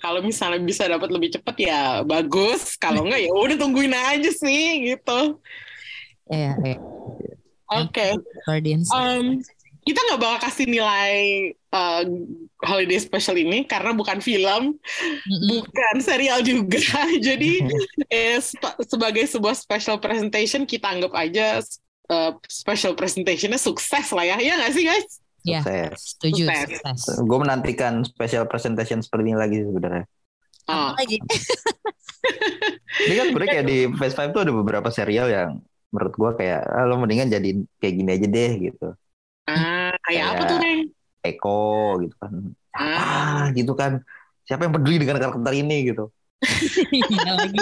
kalau 0.00 0.24
misalnya 0.24 0.64
bisa 0.64 0.88
dapat 0.88 1.12
lebih 1.12 1.36
cepat 1.36 1.56
ya 1.60 1.80
bagus. 2.08 2.78
Kalau 2.80 3.04
enggak 3.04 3.20
ya 3.20 3.30
udah 3.30 3.56
tungguin 3.60 3.92
aja 3.92 4.30
sih 4.32 4.88
gitu. 4.96 5.38
ya, 6.30 6.56
ya. 6.56 6.78
Oke. 7.70 8.16
Guardians. 8.48 8.88
Um, 8.90 9.44
kita 9.84 10.00
nggak 10.08 10.20
bakal 10.24 10.38
kasih 10.48 10.66
nilai 10.66 11.52
uh, 11.70 12.02
holiday 12.62 12.98
special 12.98 13.34
ini 13.34 13.64
karena 13.64 13.90
bukan 13.90 14.18
film, 14.18 14.76
Mm-mm. 14.76 15.46
bukan 15.48 15.94
serial 15.98 16.42
juga. 16.42 16.82
Jadi 17.28 17.62
eh, 18.12 18.38
sebagai 18.84 19.24
sebuah 19.26 19.54
special 19.54 19.98
presentation 19.98 20.62
kita 20.64 20.90
anggap 20.90 21.12
aja 21.14 21.62
uh, 22.10 22.32
special 22.46 22.94
presentationnya 22.94 23.58
sukses 23.58 24.10
lah 24.10 24.26
ya, 24.26 24.36
ya 24.38 24.58
nggak 24.58 24.72
sih 24.74 24.84
guys? 24.84 25.06
Ya. 25.40 25.64
Sukses. 25.64 25.98
Setuju, 26.14 26.42
Sukses. 26.46 26.78
sukses. 26.84 27.16
Gue 27.24 27.38
menantikan 27.40 28.04
special 28.04 28.44
presentation 28.44 29.00
seperti 29.00 29.32
ini 29.32 29.38
lagi 29.38 29.64
sebenarnya. 29.64 30.04
Oh, 30.68 30.92
Apa 30.92 31.00
lagi? 31.00 31.16
Ini 33.00 33.14
kan 33.16 33.24
sebenarnya 33.32 33.52
kayak 33.56 33.66
di 33.66 33.78
Phase 33.96 34.12
5 34.18 34.34
tuh 34.36 34.42
ada 34.44 34.52
beberapa 34.52 34.88
serial 34.92 35.32
yang 35.32 35.50
menurut 35.90 36.14
gue 36.14 36.30
kayak 36.36 36.60
ah, 36.68 36.84
lo 36.84 37.00
mendingan 37.00 37.32
jadi 37.32 37.50
kayak 37.80 37.94
gini 37.96 38.10
aja 38.12 38.26
deh 38.28 38.50
gitu. 38.60 38.88
ah, 39.48 39.94
kayak 40.04 40.24
apa 40.26 40.34
Kayak- 40.36 40.46
tuh 40.46 40.58
Reng? 40.60 40.80
Eko 41.20 42.00
gitu 42.04 42.14
kan. 42.16 42.32
Ah. 42.74 42.96
Ah 42.98 43.42
gitu 43.52 43.72
kan. 43.76 44.00
Siapa 44.46 44.66
yang 44.66 44.74
peduli 44.74 44.96
dengan 44.98 45.20
karakter 45.20 45.54
ini 45.54 45.92
gitu. 45.92 46.10
ya 47.26 47.32
lagi. 47.36 47.58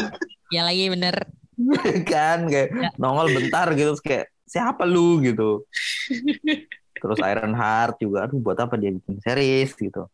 Ya 0.49 0.63
lagi 0.65 0.85
bener. 0.89 1.17
kan 2.13 2.47
kayak 2.47 2.71
Ya. 2.71 2.91
nongol 3.03 3.35
bentar 3.35 3.67
gitu 3.75 3.93
terus 3.95 4.05
kayak 4.05 4.27
siapa 4.47 4.87
lu 4.87 5.21
gitu. 5.21 5.67
Terus 6.99 7.19
Iron 7.23 7.55
Heart 7.55 8.03
juga 8.03 8.27
aduh 8.27 8.43
buat 8.43 8.59
apa 8.59 8.75
dia 8.75 8.91
bikin 8.91 9.23
series 9.23 9.71
gitu. 9.79 10.11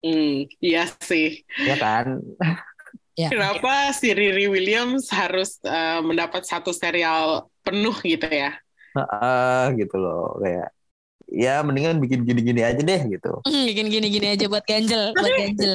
Hmm, 0.00 0.48
iya 0.60 0.88
sih. 1.04 1.44
Ya 1.60 1.76
kan? 1.76 2.24
Ya. 3.16 3.28
Kenapa 3.32 3.92
si 3.96 4.12
Riri 4.12 4.48
Williams 4.48 5.08
harus 5.12 5.56
uh, 5.64 6.00
mendapat 6.04 6.44
satu 6.44 6.72
serial 6.72 7.48
penuh 7.64 7.96
gitu 8.04 8.24
ya? 8.28 8.56
Ah 8.96 9.68
gitu 9.76 9.96
loh 10.00 10.40
kayak 10.40 10.72
ya 11.26 11.58
mendingan 11.60 11.98
bikin 11.98 12.22
gini-gini 12.22 12.62
aja 12.62 12.78
deh 12.78 13.00
gitu. 13.10 13.42
Hmm, 13.42 13.64
Bikin 13.66 13.86
gini-gini 13.90 14.26
aja 14.32 14.46
buat 14.46 14.62
ganjel, 14.62 15.10
buat 15.18 15.34
ganjel. 15.34 15.74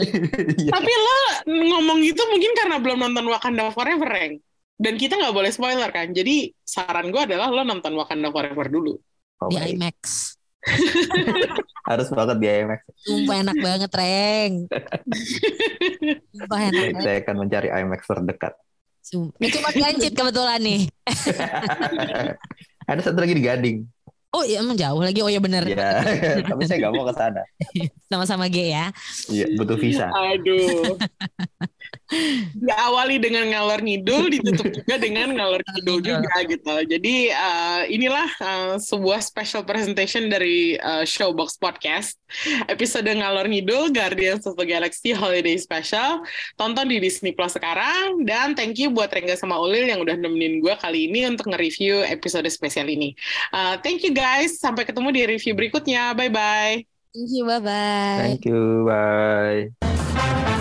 Iya. 0.58 0.72
Tapi 0.72 0.92
lo 0.92 1.18
ngomong 1.48 2.00
gitu 2.02 2.24
mungkin 2.32 2.52
karena 2.56 2.76
belum 2.80 2.98
nonton 3.00 3.26
Wakanda 3.28 3.68
Forever, 3.70 4.08
Reng. 4.08 4.40
Dan 4.82 4.98
kita 4.98 5.14
nggak 5.14 5.36
boleh 5.36 5.52
spoiler 5.54 5.92
kan. 5.92 6.10
Jadi 6.10 6.50
saran 6.64 7.14
gue 7.14 7.22
adalah 7.22 7.52
lo 7.52 7.62
nonton 7.62 7.94
Wakanda 7.94 8.32
Forever 8.32 8.66
dulu. 8.66 8.98
Oh, 9.42 9.50
Di 9.50 9.58
baik. 9.60 9.76
IMAX. 9.78 10.00
Harus 11.90 12.08
banget 12.10 12.38
di 12.38 12.48
IMAX. 12.48 12.82
Sumpah 13.02 13.36
enak 13.42 13.58
banget, 13.58 13.92
Reng. 13.92 14.54
Sumpah 16.32 16.60
enak 16.70 16.86
banget. 16.94 17.04
saya 17.04 17.18
akan 17.22 17.36
mencari 17.38 17.68
IMAX 17.70 18.02
terdekat. 18.06 18.54
Sumpah. 19.02 19.38
Itu 19.42 19.58
Mas 19.60 19.76
Ganjit 19.76 20.14
kebetulan 20.14 20.62
nih. 20.62 20.82
Ada 22.90 23.02
satu 23.02 23.18
lagi 23.22 23.34
di 23.34 23.44
Gading. 23.44 23.78
Oh 24.32 24.48
iya 24.48 24.64
emang 24.64 24.80
jauh 24.80 25.04
lagi. 25.04 25.20
Oh 25.20 25.28
iya 25.28 25.44
bener. 25.44 25.68
Ya, 25.68 26.00
tapi 26.50 26.64
saya 26.64 26.88
nggak 26.88 26.94
mau 26.96 27.04
ke 27.04 27.14
sana. 27.20 27.44
Sama-sama 28.12 28.48
G 28.48 28.72
ya. 28.72 28.88
Iya, 29.28 29.60
butuh 29.60 29.76
visa. 29.76 30.08
Aduh. 30.08 30.96
Diawali 32.56 33.24
dengan 33.24 33.48
ngalor 33.52 33.84
ngidul, 33.84 34.32
ditutup 34.32 34.68
juga 34.72 34.96
dengan 35.00 35.32
ngalor 35.32 35.64
ngidul 35.64 36.00
juga 36.04 36.44
gitu. 36.44 36.76
Jadi 36.88 37.32
uh, 37.32 37.84
inilah 37.88 38.28
uh, 38.40 38.76
sebuah 38.80 39.24
special 39.24 39.64
presentation 39.64 40.28
dari 40.28 40.76
uh, 40.80 41.08
Showbox 41.08 41.60
Podcast. 41.60 42.16
Episode 42.68 43.08
ngalor 43.12 43.48
ngidul 43.48 43.96
Guardians 43.96 44.44
of 44.48 44.60
the 44.60 44.68
Galaxy 44.68 45.16
Holiday 45.16 45.56
Special. 45.60 46.24
Tonton 46.60 46.88
di 46.88 47.00
Disney 47.00 47.32
Plus 47.36 47.56
sekarang. 47.56 48.24
Dan 48.28 48.56
thank 48.56 48.80
you 48.80 48.92
buat 48.92 49.12
Rengga 49.12 49.36
sama 49.40 49.60
Ulil 49.60 49.88
yang 49.92 50.04
udah 50.04 50.16
nemenin 50.16 50.64
gue 50.64 50.76
kali 50.80 51.12
ini 51.12 51.28
untuk 51.28 51.52
nge-review 51.52 52.08
episode 52.08 52.48
spesial 52.52 52.88
ini. 52.92 53.16
Uh, 53.56 53.76
thank 53.84 54.04
you 54.04 54.12
guys. 54.12 54.21
Sampai 54.62 54.86
ketemu 54.86 55.10
di 55.10 55.22
review 55.26 55.54
berikutnya. 55.58 56.14
Bye-bye. 56.14 56.86
Thank 57.12 57.30
you, 57.34 57.44
bye-bye. 57.44 58.20
Thank 58.22 58.46
you, 58.46 58.88
bye. 58.88 60.61